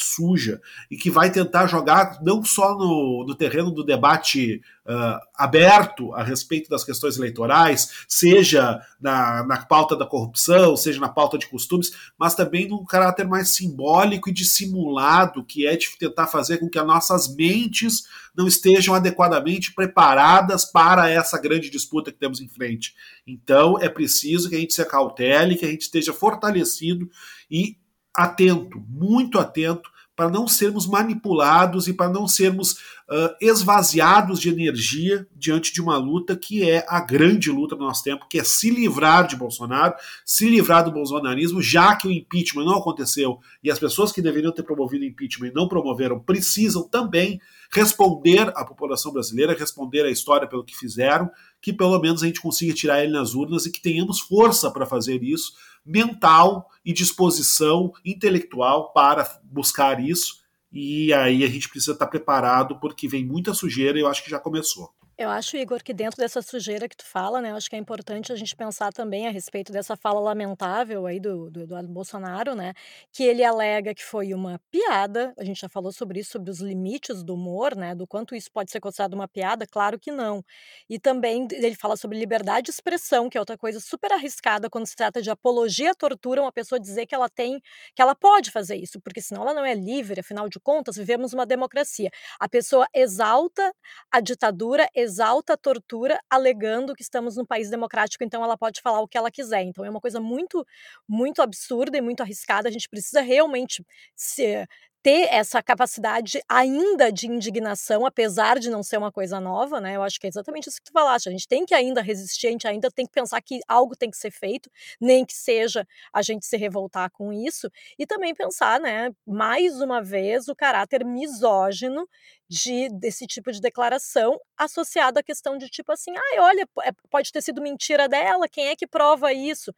[0.03, 0.61] suja
[0.91, 6.23] e que vai tentar jogar não só no, no terreno do debate uh, aberto a
[6.23, 11.93] respeito das questões eleitorais, seja na, na pauta da corrupção, seja na pauta de costumes,
[12.19, 16.79] mas também num caráter mais simbólico e dissimulado, que é de tentar fazer com que
[16.79, 18.05] as nossas mentes
[18.35, 22.95] não estejam adequadamente preparadas para essa grande disputa que temos em frente.
[23.27, 27.09] Então é preciso que a gente se acautele, que a gente esteja fortalecido
[27.51, 27.77] e
[28.15, 35.27] atento, muito atento, para não sermos manipulados e para não sermos uh, esvaziados de energia
[35.35, 38.71] diante de uma luta que é a grande luta do nosso tempo, que é se
[38.71, 39.95] livrar de Bolsonaro,
[40.25, 44.53] se livrar do bolsonarismo, já que o impeachment não aconteceu e as pessoas que deveriam
[44.53, 47.41] ter promovido o impeachment não promoveram precisam também
[47.75, 52.41] responder à população brasileira, responder à história pelo que fizeram, que pelo menos a gente
[52.41, 55.55] consiga tirar ele nas urnas e que tenhamos força para fazer isso
[55.85, 60.43] mental e disposição intelectual para buscar isso.
[60.73, 64.31] E aí a gente precisa estar preparado porque vem muita sujeira e eu acho que
[64.31, 64.93] já começou.
[65.23, 68.33] Eu acho, Igor, que dentro dessa sujeira que tu fala, né, acho que é importante
[68.33, 72.75] a gente pensar também a respeito dessa fala lamentável aí do, do Eduardo Bolsonaro, né,
[73.13, 76.59] que ele alega que foi uma piada, a gente já falou sobre isso, sobre os
[76.59, 80.45] limites do humor, né, do quanto isso pode ser considerado uma piada, claro que não.
[80.91, 84.89] E também ele fala sobre liberdade de expressão, que é outra coisa super arriscada quando
[84.89, 87.61] se trata de apologia à tortura, uma pessoa dizer que ela tem,
[87.95, 91.33] que ela pode fazer isso, porque senão ela não é livre, afinal de contas, vivemos
[91.33, 92.11] uma democracia.
[92.41, 93.73] A pessoa exalta
[94.11, 95.12] a ditadura, exalta
[95.53, 99.31] a tortura, alegando que estamos num país democrático, então ela pode falar o que ela
[99.31, 99.63] quiser.
[99.63, 100.65] Então é uma coisa muito,
[101.09, 102.69] muito absurda e muito arriscada.
[102.69, 103.85] A gente precisa realmente
[104.17, 104.67] se,
[105.03, 109.97] ter essa capacidade ainda de indignação, apesar de não ser uma coisa nova, né?
[109.97, 111.29] Eu acho que é exatamente isso que tu falaste.
[111.29, 114.11] A gente tem que ainda resistir, a gente ainda tem que pensar que algo tem
[114.11, 118.81] que ser feito, nem que seja a gente se revoltar com isso, e também pensar,
[118.81, 122.09] né, mais uma vez, o caráter misógino
[122.49, 126.69] de, desse tipo de declaração associado à questão de tipo assim, ai, ah, olha,
[127.11, 129.73] pode ter sido mentira dela, quem é que prova isso?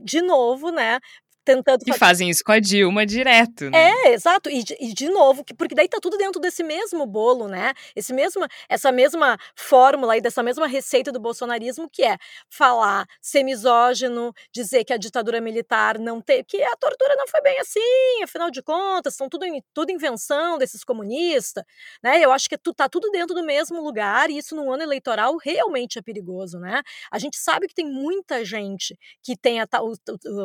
[0.00, 0.98] De novo, né,
[1.48, 1.82] tentando.
[1.86, 3.90] E fazem isso com a Dilma direto, né?
[4.04, 4.50] É, exato.
[4.50, 7.72] E, e de novo, porque daí tá tudo dentro desse mesmo bolo, né?
[7.96, 12.18] Esse mesmo, essa mesma fórmula e dessa mesma receita do bolsonarismo, que é
[12.50, 16.44] falar ser misógino, dizer que a ditadura militar não teve.
[16.44, 20.84] que a tortura não foi bem assim, afinal de contas, são tudo, tudo invenção desses
[20.84, 21.64] comunistas,
[22.02, 22.22] né?
[22.22, 25.36] Eu acho que tu, tá tudo dentro do mesmo lugar e isso num ano eleitoral
[25.42, 26.82] realmente é perigoso, né?
[27.10, 29.94] A gente sabe que tem muita gente que tem a, o,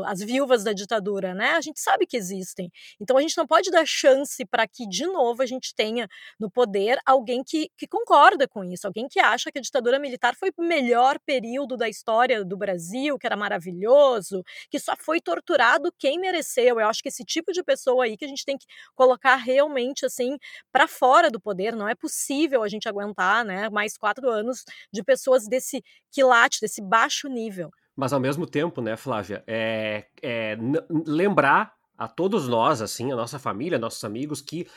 [0.06, 0.93] as viúvas da ditadura,
[1.34, 1.52] né?
[1.52, 2.70] A gente sabe que existem.
[3.00, 6.08] Então a gente não pode dar chance para que, de novo, a gente tenha
[6.39, 10.36] no poder alguém que, que concorda com isso, alguém que acha que a ditadura militar
[10.36, 15.91] foi o melhor período da história do Brasil, que era maravilhoso, que só foi torturado
[15.98, 16.80] quem mereceu.
[16.80, 18.66] Eu acho que esse tipo de pessoa aí que a gente tem que
[18.96, 20.38] colocar realmente assim
[20.72, 21.76] para fora do poder.
[21.76, 26.82] Não é possível a gente aguentar, né, mais quatro anos de pessoas desse quilate, desse
[26.82, 27.72] baixo nível.
[27.96, 30.58] Mas ao mesmo tempo, né, Flávia, é, é
[31.06, 34.68] lembrar a todos nós, assim, a nossa família, nossos amigos, que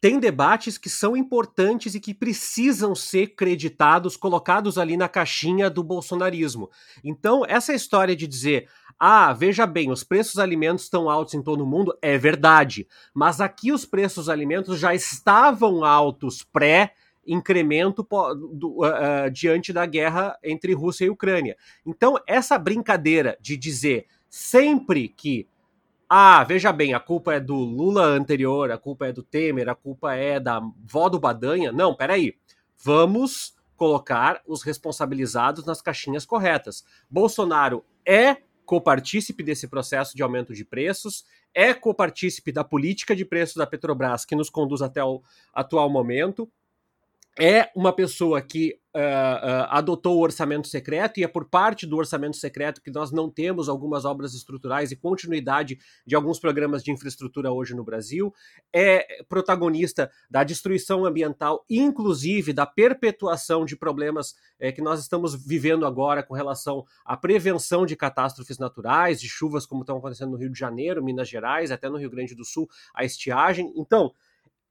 [0.00, 5.84] tem debates que são importantes e que precisam ser creditados, colocados ali na caixinha do
[5.84, 6.68] bolsonarismo.
[7.04, 8.68] Então, essa história de dizer,
[8.98, 12.88] ah, veja bem, os preços dos alimentos estão altos em todo o mundo, é verdade.
[13.14, 16.94] Mas aqui os preços dos alimentos já estavam altos pré
[17.26, 18.06] incremento
[18.52, 21.56] do, uh, uh, diante da guerra entre Rússia e Ucrânia.
[21.86, 25.48] Então, essa brincadeira de dizer sempre que
[26.14, 29.74] ah, veja bem, a culpa é do Lula anterior, a culpa é do Temer, a
[29.74, 31.72] culpa é da vó do Badanha.
[31.72, 32.34] Não, peraí.
[32.84, 36.84] Vamos colocar os responsabilizados nas caixinhas corretas.
[37.08, 43.56] Bolsonaro é copartícipe desse processo de aumento de preços, é copartícipe da política de preços
[43.56, 46.46] da Petrobras que nos conduz até o atual momento,
[47.38, 51.96] é uma pessoa que uh, uh, adotou o orçamento secreto e é por parte do
[51.96, 56.92] orçamento secreto que nós não temos algumas obras estruturais e continuidade de alguns programas de
[56.92, 58.34] infraestrutura hoje no Brasil,
[58.70, 65.86] é protagonista da destruição ambiental, inclusive da perpetuação de problemas é, que nós estamos vivendo
[65.86, 70.52] agora com relação à prevenção de catástrofes naturais, de chuvas como estão acontecendo no Rio
[70.52, 73.72] de Janeiro, Minas Gerais, até no Rio Grande do Sul, a estiagem.
[73.74, 74.12] Então,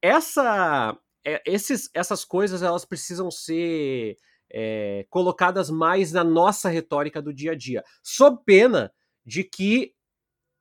[0.00, 4.16] essa é, esses, essas coisas elas precisam ser
[4.52, 8.92] é, colocadas mais na nossa retórica do dia a dia, sob pena
[9.24, 9.94] de que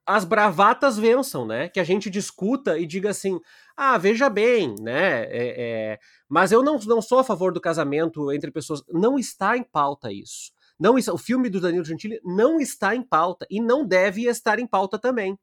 [0.05, 1.69] as bravatas vençam, né?
[1.69, 3.39] Que a gente discuta e diga assim:
[3.75, 5.23] ah, veja bem, né?
[5.23, 8.83] É, é, mas eu não, não sou a favor do casamento entre pessoas.
[8.89, 10.51] Não está em pauta isso.
[10.79, 14.65] Não, o filme do Danilo Gentili não está em pauta e não deve estar em
[14.65, 15.37] pauta também.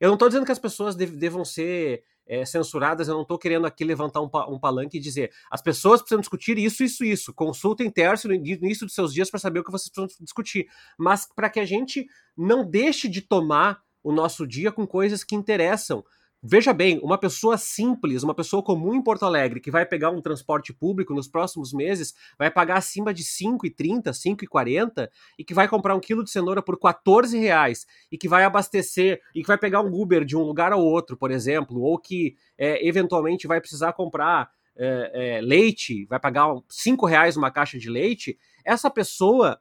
[0.00, 3.66] Eu não estou dizendo que as pessoas devam ser é, censuradas, eu não estou querendo
[3.66, 7.34] aqui levantar um, um, palanque e dizer as pessoas precisam discutir isso, isso, isso.
[7.34, 10.66] Consultem Tércio no início dos seus dias para saber o que vocês precisam discutir.
[10.98, 12.06] Mas para que a gente
[12.36, 16.04] não deixe de tomar o nosso dia com coisas que interessam.
[16.44, 20.20] Veja bem, uma pessoa simples, uma pessoa comum em Porto Alegre, que vai pegar um
[20.20, 25.94] transporte público nos próximos meses, vai pagar acima de 5,30, 5,40 e que vai comprar
[25.94, 29.82] um quilo de cenoura por 14 reais e que vai abastecer e que vai pegar
[29.82, 33.92] um Uber de um lugar ao outro, por exemplo, ou que é, eventualmente vai precisar
[33.92, 39.60] comprar é, é, leite, vai pagar 5 reais uma caixa de leite, essa pessoa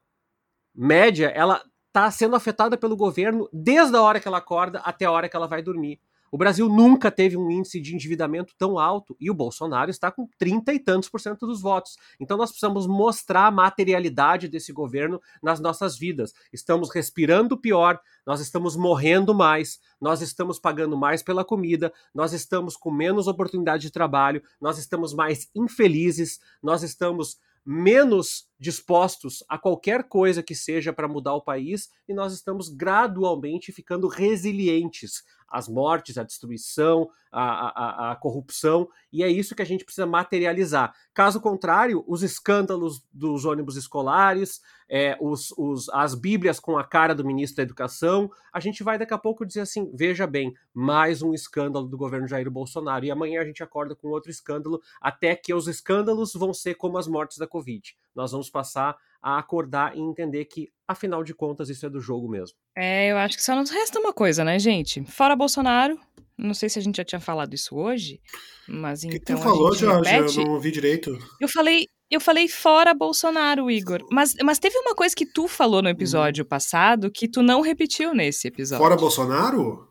[0.73, 5.11] média, ela está sendo afetada pelo governo desde a hora que ela acorda até a
[5.11, 5.99] hora que ela vai dormir.
[6.31, 10.29] O Brasil nunca teve um índice de endividamento tão alto e o Bolsonaro está com
[10.39, 11.97] 30 e tantos por cento dos votos.
[12.21, 16.33] Então nós precisamos mostrar a materialidade desse governo nas nossas vidas.
[16.53, 22.77] Estamos respirando pior, nós estamos morrendo mais, nós estamos pagando mais pela comida, nós estamos
[22.77, 30.05] com menos oportunidade de trabalho, nós estamos mais infelizes, nós estamos menos dispostos a qualquer
[30.05, 36.17] coisa que seja para mudar o país e nós estamos gradualmente ficando resilientes as mortes,
[36.17, 40.93] a destruição, a, a, a, corrupção, e é isso que a gente precisa materializar.
[41.13, 44.59] Caso contrário, os escândalos dos ônibus escolares,
[44.89, 48.97] é, os, os, as bíblias com a cara do ministro da Educação, a gente vai
[48.97, 53.11] daqui a pouco dizer assim: veja bem, mais um escândalo do governo Jair Bolsonaro, e
[53.11, 57.07] amanhã a gente acorda com outro escândalo, até que os escândalos vão ser como as
[57.07, 57.95] mortes da Covid.
[58.13, 62.27] Nós vamos passar a acordar e entender que, afinal de contas, isso é do jogo
[62.27, 62.57] mesmo.
[62.75, 65.03] É, eu acho que só nos resta uma coisa, né, gente?
[65.05, 65.99] Fora Bolsonaro,
[66.41, 68.19] não sei se a gente já tinha falado isso hoje,
[68.67, 69.15] mas então.
[69.15, 70.39] O que tu então falou, Jorge?
[70.39, 71.17] Eu não ouvi direito.
[71.39, 71.85] Eu falei.
[72.09, 74.05] Eu falei fora Bolsonaro, Igor.
[74.11, 76.47] Mas, mas teve uma coisa que tu falou no episódio hum.
[76.47, 78.83] passado que tu não repetiu nesse episódio.
[78.83, 79.87] Fora Bolsonaro?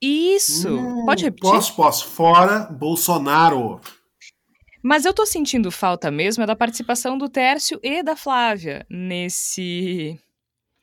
[0.00, 0.74] Isso.
[0.74, 1.50] Hum, Pode repetir?
[1.50, 2.06] Posso, posso.
[2.06, 3.82] Fora Bolsonaro.
[4.82, 10.18] Mas eu tô sentindo falta mesmo é da participação do Tércio e da Flávia nesse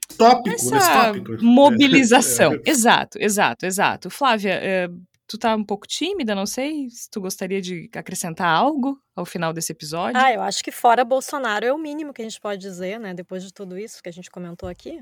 [0.07, 1.43] tópico, essa nesse tópico.
[1.43, 2.59] mobilização.
[2.65, 4.09] Exato, exato, exato.
[4.09, 4.89] Flávia, eh,
[5.27, 9.53] tu tá um pouco tímida, não sei se tu gostaria de acrescentar algo ao final
[9.53, 10.19] desse episódio.
[10.19, 13.13] Ah, eu acho que fora Bolsonaro é o mínimo que a gente pode dizer, né?
[13.13, 15.01] Depois de tudo isso que a gente comentou aqui.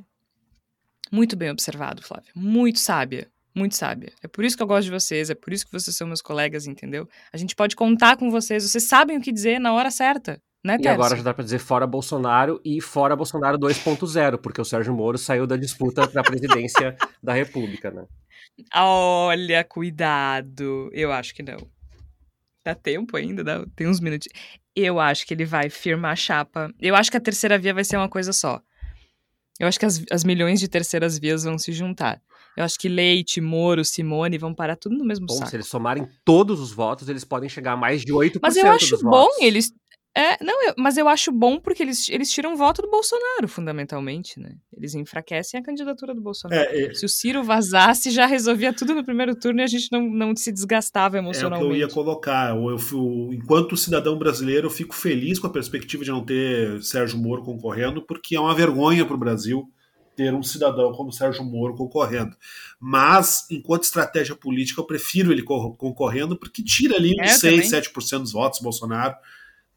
[1.11, 2.31] Muito bem observado, Flávia.
[2.33, 3.29] Muito sábia.
[3.53, 4.13] Muito sábia.
[4.23, 6.21] É por isso que eu gosto de vocês, é por isso que vocês são meus
[6.21, 7.07] colegas, entendeu?
[7.33, 10.41] A gente pode contar com vocês, vocês sabem o que dizer na hora certa.
[10.63, 14.65] Né, e agora já dá pra dizer fora Bolsonaro e fora Bolsonaro 2.0, porque o
[14.65, 18.05] Sérgio Moro saiu da disputa da presidência da República, né?
[18.75, 20.89] Olha, cuidado.
[20.93, 21.57] Eu acho que não.
[22.63, 24.27] Dá tempo ainda, dá, tem uns minutos.
[24.75, 26.71] Eu acho que ele vai firmar a chapa.
[26.79, 28.61] Eu acho que a terceira via vai ser uma coisa só.
[29.59, 32.21] Eu acho que as, as milhões de terceiras vias vão se juntar.
[32.55, 35.49] Eu acho que Leite, Moro, Simone vão parar tudo no mesmo Bom, saco.
[35.49, 38.69] se eles somarem todos os votos, eles podem chegar a mais de 8% Mas eu
[38.71, 39.41] acho bom votos.
[39.41, 39.73] eles.
[40.13, 44.37] É, não, eu- mas eu acho bom porque eles, eles tiram voto do Bolsonaro, fundamentalmente,
[44.41, 44.55] né?
[44.75, 46.61] Eles enfraquecem a candidatura do Bolsonaro.
[46.61, 49.89] É, é, Se o Ciro vazasse, já resolvia tudo no primeiro turno e a gente
[49.89, 51.69] não, não se desgastava É o que emocionalmente.
[51.69, 52.49] eu ia colocar.
[52.49, 57.17] Eu, eu- enquanto cidadão brasileiro, eu fico feliz com a perspectiva de não ter Sérgio
[57.17, 59.63] Moro concorrendo, porque é uma vergonha para o Brasil
[60.13, 62.35] ter um cidadão como Sérgio Moro concorrendo.
[62.81, 67.39] Mas, enquanto estratégia política, eu prefiro ele co- concorrendo, porque tira ali É, uns eu
[67.39, 67.69] 6, também.
[67.69, 69.15] 7% dos votos Bolsonaro.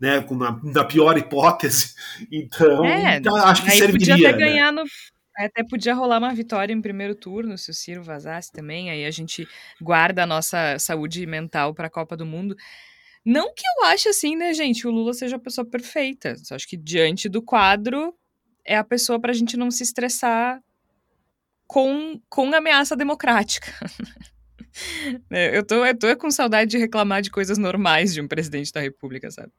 [0.00, 1.94] Né, na, na pior hipótese.
[2.30, 4.14] Então, É, então, acho que serviria.
[4.14, 4.46] podia até né?
[4.46, 4.84] ganhar no.
[5.36, 8.90] Até podia rolar uma vitória em primeiro turno se o Ciro vazasse também.
[8.90, 9.48] Aí a gente
[9.80, 12.54] guarda a nossa saúde mental para a Copa do Mundo.
[13.24, 14.86] Não que eu ache assim, né, gente?
[14.86, 16.36] O Lula seja a pessoa perfeita.
[16.36, 18.14] Só acho que diante do quadro
[18.64, 20.60] é a pessoa pra gente não se estressar
[21.66, 23.72] com, com ameaça democrática.
[25.30, 28.80] Eu, tô, eu tô com saudade de reclamar de coisas normais de um presidente da
[28.80, 29.52] República, sabe?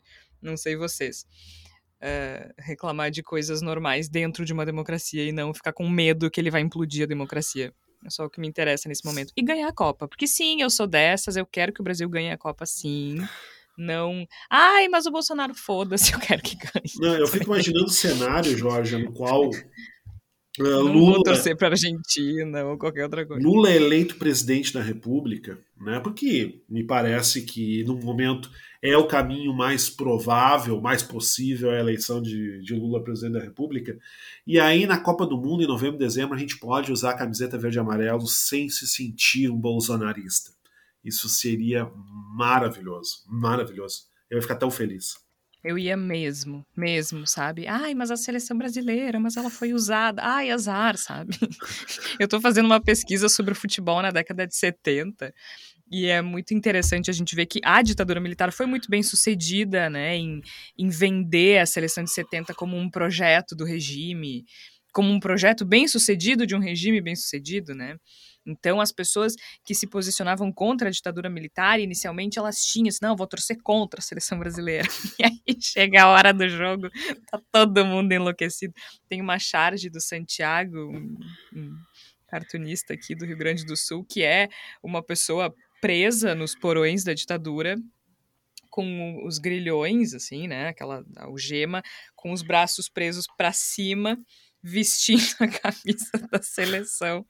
[0.46, 1.26] Não sei vocês.
[2.00, 6.40] É, reclamar de coisas normais dentro de uma democracia e não ficar com medo que
[6.40, 7.74] ele vai implodir a democracia.
[8.06, 9.34] É só o que me interessa nesse momento.
[9.36, 10.08] E ganhar a Copa.
[10.08, 13.18] Porque sim, eu sou dessas, eu quero que o Brasil ganhe a Copa sim.
[13.76, 14.26] Não.
[14.50, 16.92] Ai, mas o Bolsonaro foda-se, eu quero que ganhe.
[17.00, 19.50] Não, eu fico imaginando o cenário, Jorge, no qual
[20.60, 23.46] uh, Não vou Lula, torcer pra Argentina ou qualquer outra coisa.
[23.46, 26.00] Lula é eleito presidente da República, né?
[26.00, 28.50] Porque me parece que no momento
[28.82, 33.98] é o caminho mais provável, mais possível a eleição de, de Lula presidente da República.
[34.46, 37.18] E aí na Copa do Mundo em novembro e dezembro a gente pode usar a
[37.18, 40.52] camiseta verde e amarelo sem se sentir um bolsonarista.
[41.04, 41.90] Isso seria
[42.36, 44.04] maravilhoso, maravilhoso.
[44.30, 45.25] Eu ia ficar tão feliz.
[45.68, 47.66] Eu ia mesmo, mesmo, sabe?
[47.66, 50.22] Ai, mas a seleção brasileira, mas ela foi usada.
[50.24, 51.32] Ai, azar, sabe?
[52.20, 55.34] Eu tô fazendo uma pesquisa sobre o futebol na década de 70
[55.92, 59.90] e é muito interessante a gente ver que a ditadura militar foi muito bem sucedida,
[59.90, 60.40] né, em,
[60.78, 64.46] em vender a seleção de 70 como um projeto do regime,
[64.94, 67.98] como um projeto bem sucedido de um regime bem sucedido, né?
[68.46, 69.34] Então, as pessoas
[69.64, 74.00] que se posicionavam contra a ditadura militar, inicialmente elas tinham assim, não, vou torcer contra
[74.00, 74.88] a seleção brasileira.
[75.18, 76.90] E aí chega a hora do jogo,
[77.32, 78.74] tá todo mundo enlouquecido.
[79.08, 81.18] Tem uma charge do Santiago, um,
[81.56, 81.76] um
[82.28, 84.50] cartunista aqui do Rio Grande do Sul, que é
[84.84, 87.78] uma pessoa presa nos porões da ditadura,
[88.70, 91.82] com os grilhões, assim, né, aquela algema,
[92.14, 94.18] com os braços presos para cima,
[94.66, 97.26] vestindo a camisa da seleção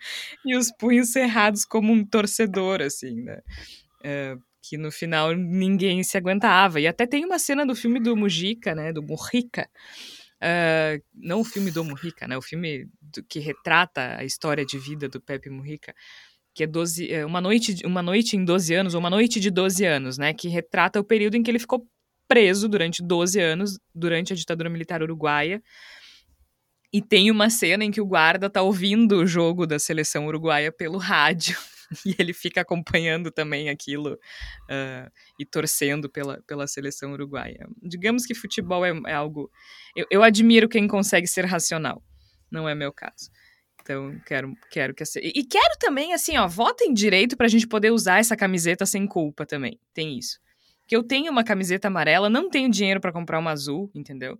[0.45, 3.41] e os punhos cerrados como um torcedor, assim, né?
[4.03, 6.79] É, que no final ninguém se aguentava.
[6.79, 8.93] E até tem uma cena do filme do Mujica, né?
[8.93, 9.69] Do Mujica.
[10.41, 12.37] Uh, não o filme do Mujica, né?
[12.37, 15.93] O filme do, que retrata a história de vida do Pepe Mujica,
[16.53, 19.51] que é 12, é uma, noite, uma noite em 12 anos, ou uma noite de
[19.51, 20.33] 12 anos, né?
[20.33, 21.85] Que retrata o período em que ele ficou
[22.27, 25.61] preso durante 12 anos, durante a ditadura militar uruguaia.
[26.95, 30.71] E tem uma cena em que o guarda tá ouvindo o jogo da seleção uruguaia
[30.71, 31.57] pelo rádio.
[32.03, 37.67] E ele fica acompanhando também aquilo uh, e torcendo pela, pela seleção uruguaia.
[37.79, 39.51] Digamos que futebol é, é algo.
[39.95, 42.01] Eu, eu, admiro quem consegue ser racional.
[42.49, 43.29] Não é meu caso.
[43.79, 45.03] Então, quero, quero que.
[45.21, 49.45] E quero também, assim, ó, votem direito pra gente poder usar essa camiseta sem culpa
[49.45, 49.79] também.
[49.93, 50.39] Tem isso.
[50.87, 54.39] Que eu tenho uma camiseta amarela, não tenho dinheiro para comprar uma azul, entendeu?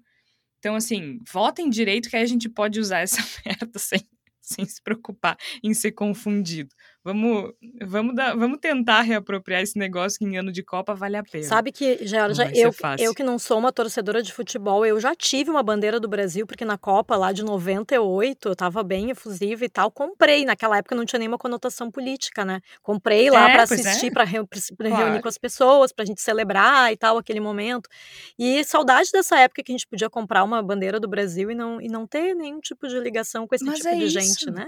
[0.66, 4.00] Então, assim, votem direito que aí a gente pode usar essa merda sem,
[4.42, 6.74] sem se preocupar em ser confundido.
[7.06, 7.54] Vamos,
[7.84, 11.44] vamos, dar, vamos tentar reapropriar esse negócio que em ano de Copa vale a pena.
[11.44, 15.52] Sabe que, Georgia, eu, eu que não sou uma torcedora de futebol, eu já tive
[15.52, 19.70] uma bandeira do Brasil, porque na Copa lá de 98 eu tava bem efusiva e
[19.70, 19.92] tal.
[19.92, 22.60] Comprei, naquela época não tinha nenhuma conotação política, né?
[22.82, 23.64] Comprei lá é, para é.
[23.66, 24.12] assistir, é.
[24.12, 24.40] para re,
[24.76, 24.96] claro.
[24.96, 27.88] reunir com as pessoas, pra gente celebrar e tal, aquele momento.
[28.36, 31.80] E saudade dessa época que a gente podia comprar uma bandeira do Brasil e não,
[31.80, 34.20] e não ter nenhum tipo de ligação com esse Mas tipo é de isso.
[34.20, 34.66] gente, né?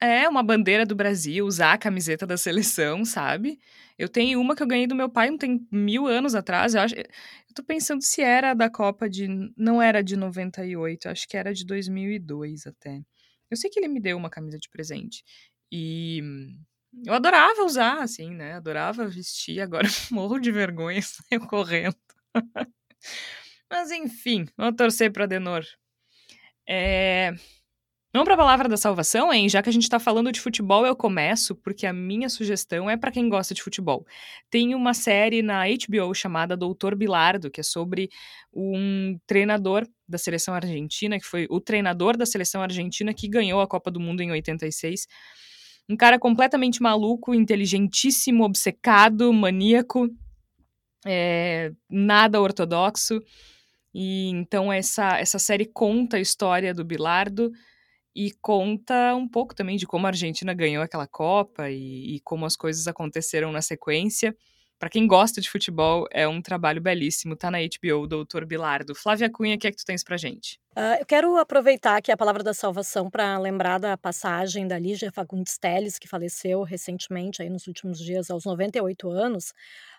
[0.00, 3.58] É, uma bandeira do Brasil, usar a camiseta da seleção, sabe?
[3.98, 6.74] Eu tenho uma que eu ganhei do meu pai, tem mil anos atrás.
[6.74, 7.04] Eu, acho, eu
[7.54, 9.26] tô pensando se era da Copa de.
[9.56, 13.02] Não era de 98, acho que era de 2002 até.
[13.50, 15.24] Eu sei que ele me deu uma camisa de presente.
[15.72, 16.22] E
[17.04, 18.54] eu adorava usar, assim, né?
[18.54, 19.60] Adorava vestir.
[19.60, 21.96] Agora morro de vergonha, saio correndo.
[23.70, 25.64] Mas enfim, vamos torcer pra Denor.
[26.68, 27.34] É.
[28.10, 29.50] Vamos para a palavra da salvação, hein?
[29.50, 32.96] Já que a gente está falando de futebol, eu começo, porque a minha sugestão é
[32.96, 34.06] para quem gosta de futebol.
[34.48, 38.08] Tem uma série na HBO chamada Doutor Bilardo, que é sobre
[38.50, 43.66] um treinador da seleção argentina, que foi o treinador da seleção argentina que ganhou a
[43.66, 45.06] Copa do Mundo em 86.
[45.86, 50.08] Um cara completamente maluco, inteligentíssimo, obcecado, maníaco,
[51.06, 53.20] é, nada ortodoxo.
[53.94, 57.52] E então essa, essa série conta a história do Bilardo
[58.18, 62.44] e conta um pouco também de como a Argentina ganhou aquela Copa e, e como
[62.44, 64.34] as coisas aconteceram na sequência.
[64.76, 67.36] Para quem gosta de futebol, é um trabalho belíssimo.
[67.36, 68.92] Tá na HBO, Doutor Bilardo.
[68.92, 70.58] Flávia Cunha, o que é que tu tens pra gente?
[70.76, 75.12] Uh, eu quero aproveitar aqui a palavra da salvação para lembrar da passagem da Lígia
[75.12, 79.52] Fagundes Telles, que faleceu recentemente, aí nos últimos dias, aos 98 anos.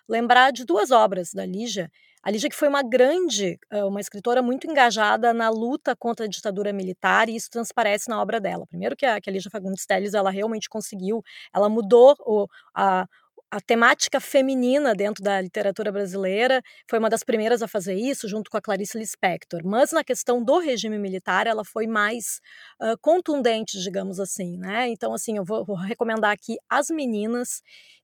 [0.06, 1.90] Lembrar de duas obras da Lígia
[2.22, 6.72] a Lígia que foi uma grande, uma escritora muito engajada na luta contra a ditadura
[6.72, 8.66] militar e isso transparece na obra dela.
[8.66, 11.22] Primeiro que a, que a Lígia Fagundes Telles, ela realmente conseguiu,
[11.54, 13.06] ela mudou o, a,
[13.50, 18.48] a temática feminina dentro da literatura brasileira foi uma das primeiras a fazer isso, junto
[18.48, 19.62] com a Clarice Lispector.
[19.64, 22.40] Mas na questão do regime militar, ela foi mais
[22.80, 24.88] uh, contundente, digamos assim, né?
[24.88, 27.60] Então, assim, eu vou, vou recomendar aqui As Meninas,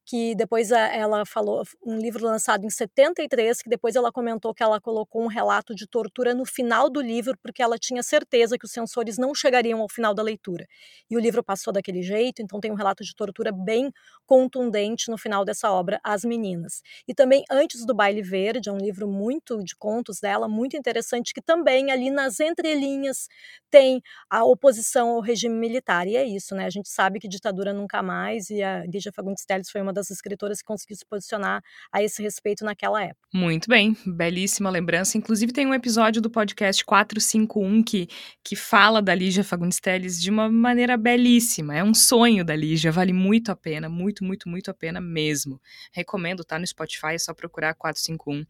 [0.06, 4.80] que depois ela falou, um livro lançado em 73, que depois ela comentou que ela
[4.80, 8.70] colocou um relato de tortura no final do livro, porque ela tinha certeza que os
[8.70, 10.64] censores não chegariam ao final da leitura.
[11.10, 13.90] E o livro passou daquele jeito, então tem um relato de tortura bem
[14.24, 16.82] contundente no final dessa obra, As Meninas.
[17.08, 21.34] E também Antes do Baile Verde, é um livro muito de contos dela, muito interessante,
[21.34, 23.26] que também ali nas entrelinhas
[23.70, 24.00] tem
[24.30, 26.06] a oposição ao regime militar.
[26.06, 26.64] E é isso, né?
[26.64, 30.10] A gente sabe que ditadura nunca mais, e a Lígia Fagundes Telles foi uma das
[30.10, 33.28] escritoras que conseguiu se posicionar a esse respeito naquela época.
[33.32, 35.18] Muito bem, belíssima lembrança.
[35.18, 38.08] Inclusive tem um episódio do podcast 451 que,
[38.44, 41.74] que fala da Lígia Fagundes Telles de uma maneira belíssima.
[41.74, 45.60] É um sonho da Lígia, vale muito a pena, muito, muito, muito a pena mesmo.
[45.92, 48.44] Recomendo, tá no Spotify, é só procurar 451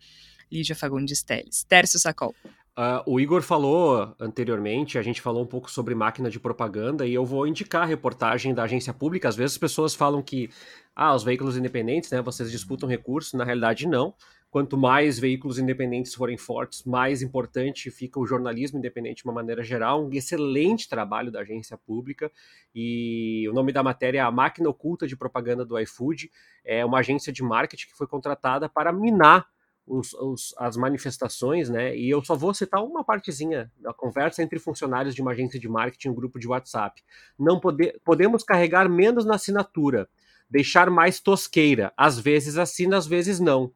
[0.50, 1.64] Lígia Fagundes Telles.
[1.64, 2.34] Tércio Sacol.
[2.78, 7.14] Uh, o Igor falou anteriormente, a gente falou um pouco sobre máquina de propaganda e
[7.14, 9.30] eu vou indicar a reportagem da agência pública.
[9.30, 10.50] Às vezes as pessoas falam que
[10.94, 14.14] ah, os veículos independentes, né, vocês disputam recursos, na realidade não.
[14.50, 19.62] Quanto mais veículos independentes forem fortes, mais importante fica o jornalismo independente de uma maneira
[19.62, 20.06] geral.
[20.06, 22.30] Um excelente trabalho da agência pública.
[22.74, 26.30] E o nome da matéria é A Máquina Oculta de Propaganda do iFood.
[26.62, 29.46] É uma agência de marketing que foi contratada para minar
[29.86, 31.96] os, os, as manifestações, né?
[31.96, 35.68] E eu só vou citar uma partezinha da conversa entre funcionários de uma agência de
[35.68, 37.02] marketing, um grupo de WhatsApp.
[37.38, 40.08] Não pode, podemos carregar menos na assinatura,
[40.50, 41.92] deixar mais tosqueira.
[41.96, 43.72] Às vezes assina, às vezes não.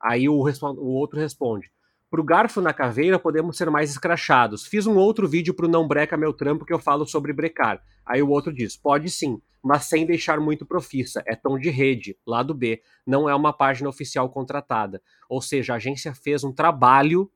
[0.00, 1.72] Aí o, o outro responde:
[2.10, 4.66] Pro garfo na caveira podemos ser mais escrachados.
[4.66, 7.82] Fiz um outro vídeo pro Não Breca Meu Trampo que eu falo sobre brecar.
[8.04, 11.22] Aí o outro diz: pode sim, mas sem deixar muito profissa.
[11.26, 12.80] É tom de rede, lado B.
[13.06, 15.02] Não é uma página oficial contratada.
[15.28, 17.30] Ou seja, a agência fez um trabalho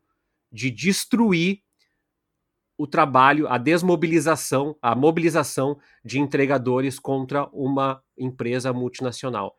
[0.50, 1.60] de destruir
[2.78, 9.54] o trabalho, a desmobilização, a mobilização de entregadores contra uma empresa multinacional.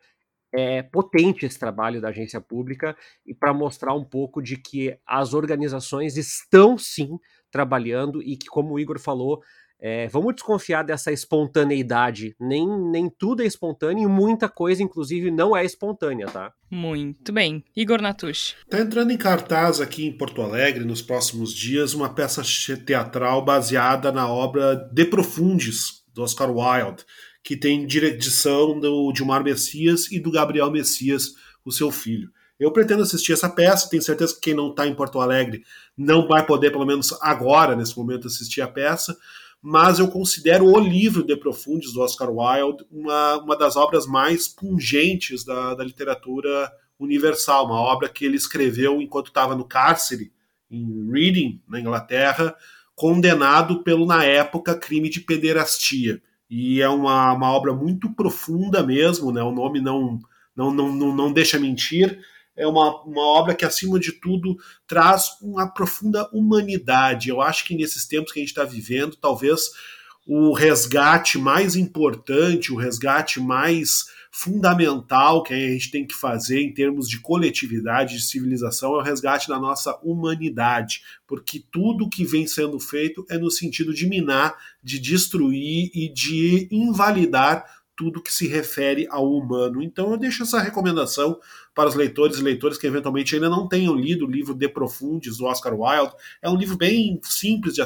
[0.56, 2.96] É potente esse trabalho da agência pública
[3.26, 7.18] e para mostrar um pouco de que as organizações estão sim
[7.50, 9.42] trabalhando e que, como o Igor falou,
[9.86, 12.34] é, vamos desconfiar dessa espontaneidade.
[12.40, 16.52] Nem, nem tudo é espontâneo e muita coisa, inclusive, não é espontânea, tá?
[16.70, 17.62] Muito bem.
[17.76, 18.56] Igor Natush.
[18.64, 22.42] Está entrando em cartaz aqui em Porto Alegre, nos próximos dias, uma peça
[22.84, 27.04] teatral baseada na obra De Profundis, do Oscar Wilde,
[27.44, 32.30] que tem direção do Dilmar Messias e do Gabriel Messias, o seu filho.
[32.58, 35.62] Eu pretendo assistir essa peça, tenho certeza que quem não está em Porto Alegre
[35.96, 39.14] não vai poder, pelo menos agora, nesse momento, assistir a peça,
[39.60, 44.48] mas eu considero o livro De Profundis, do Oscar Wilde, uma, uma das obras mais
[44.48, 50.32] pungentes da, da literatura universal, uma obra que ele escreveu enquanto estava no cárcere,
[50.70, 52.54] em Reading, na Inglaterra,
[52.94, 56.22] condenado pelo, na época, crime de pederastia.
[56.48, 59.42] E é uma, uma obra muito profunda mesmo, né?
[59.42, 60.18] o nome não,
[60.54, 62.18] não, não, não, não deixa mentir.
[62.56, 67.28] É uma, uma obra que, acima de tudo, traz uma profunda humanidade.
[67.28, 69.70] Eu acho que nesses tempos que a gente está vivendo, talvez
[70.26, 74.04] o resgate mais importante, o resgate mais
[74.36, 79.00] fundamental que a gente tem que fazer em termos de coletividade, de civilização, é o
[79.00, 84.56] resgate da nossa humanidade, porque tudo que vem sendo feito é no sentido de minar,
[84.82, 87.64] de destruir e de invalidar
[87.96, 89.82] tudo que se refere ao humano.
[89.82, 91.38] Então eu deixo essa recomendação
[91.74, 95.38] para os leitores e leitoras que eventualmente ainda não tenham lido o livro De Profundis,
[95.38, 96.14] do Oscar Wilde.
[96.40, 97.82] É um livro bem simples de,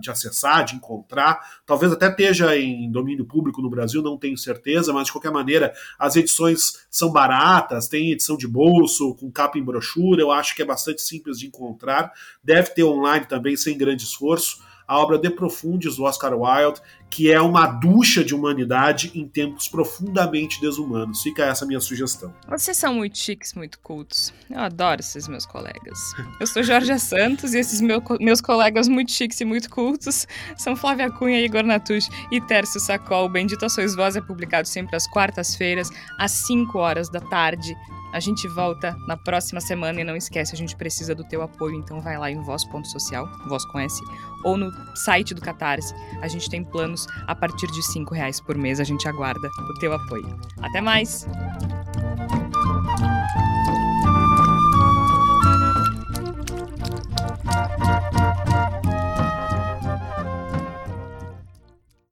[0.00, 1.40] de acessar, de encontrar.
[1.66, 5.72] Talvez até esteja em domínio público no Brasil, não tenho certeza, mas de qualquer maneira
[5.98, 10.62] as edições são baratas, tem edição de bolso, com capa em brochura, eu acho que
[10.62, 12.12] é bastante simples de encontrar.
[12.42, 16.80] Deve ter online também, sem grande esforço a obra De Profundis, do Oscar Wilde,
[17.10, 21.22] que é uma ducha de humanidade em tempos profundamente desumanos.
[21.22, 22.32] Fica essa minha sugestão.
[22.48, 24.32] Vocês são muito chiques, muito cultos.
[24.48, 25.98] Eu adoro esses meus colegas.
[26.38, 30.76] Eu sou Jorge Santos e esses meu, meus colegas muito chiques e muito cultos são
[30.76, 33.28] Flávia Cunha, Igor Natush e Tércio Sacol.
[33.28, 37.76] Bendita Sois Voz é publicado sempre às quartas-feiras, às 5 horas da tarde,
[38.12, 41.76] a gente volta na próxima semana e não esquece, a gente precisa do teu apoio,
[41.76, 44.02] então vai lá em voz.social, voz com S,
[44.44, 45.94] ou no site do Catarse.
[46.20, 49.74] A gente tem planos a partir de R$ reais por mês, a gente aguarda o
[49.78, 50.26] teu apoio.
[50.62, 51.26] Até mais!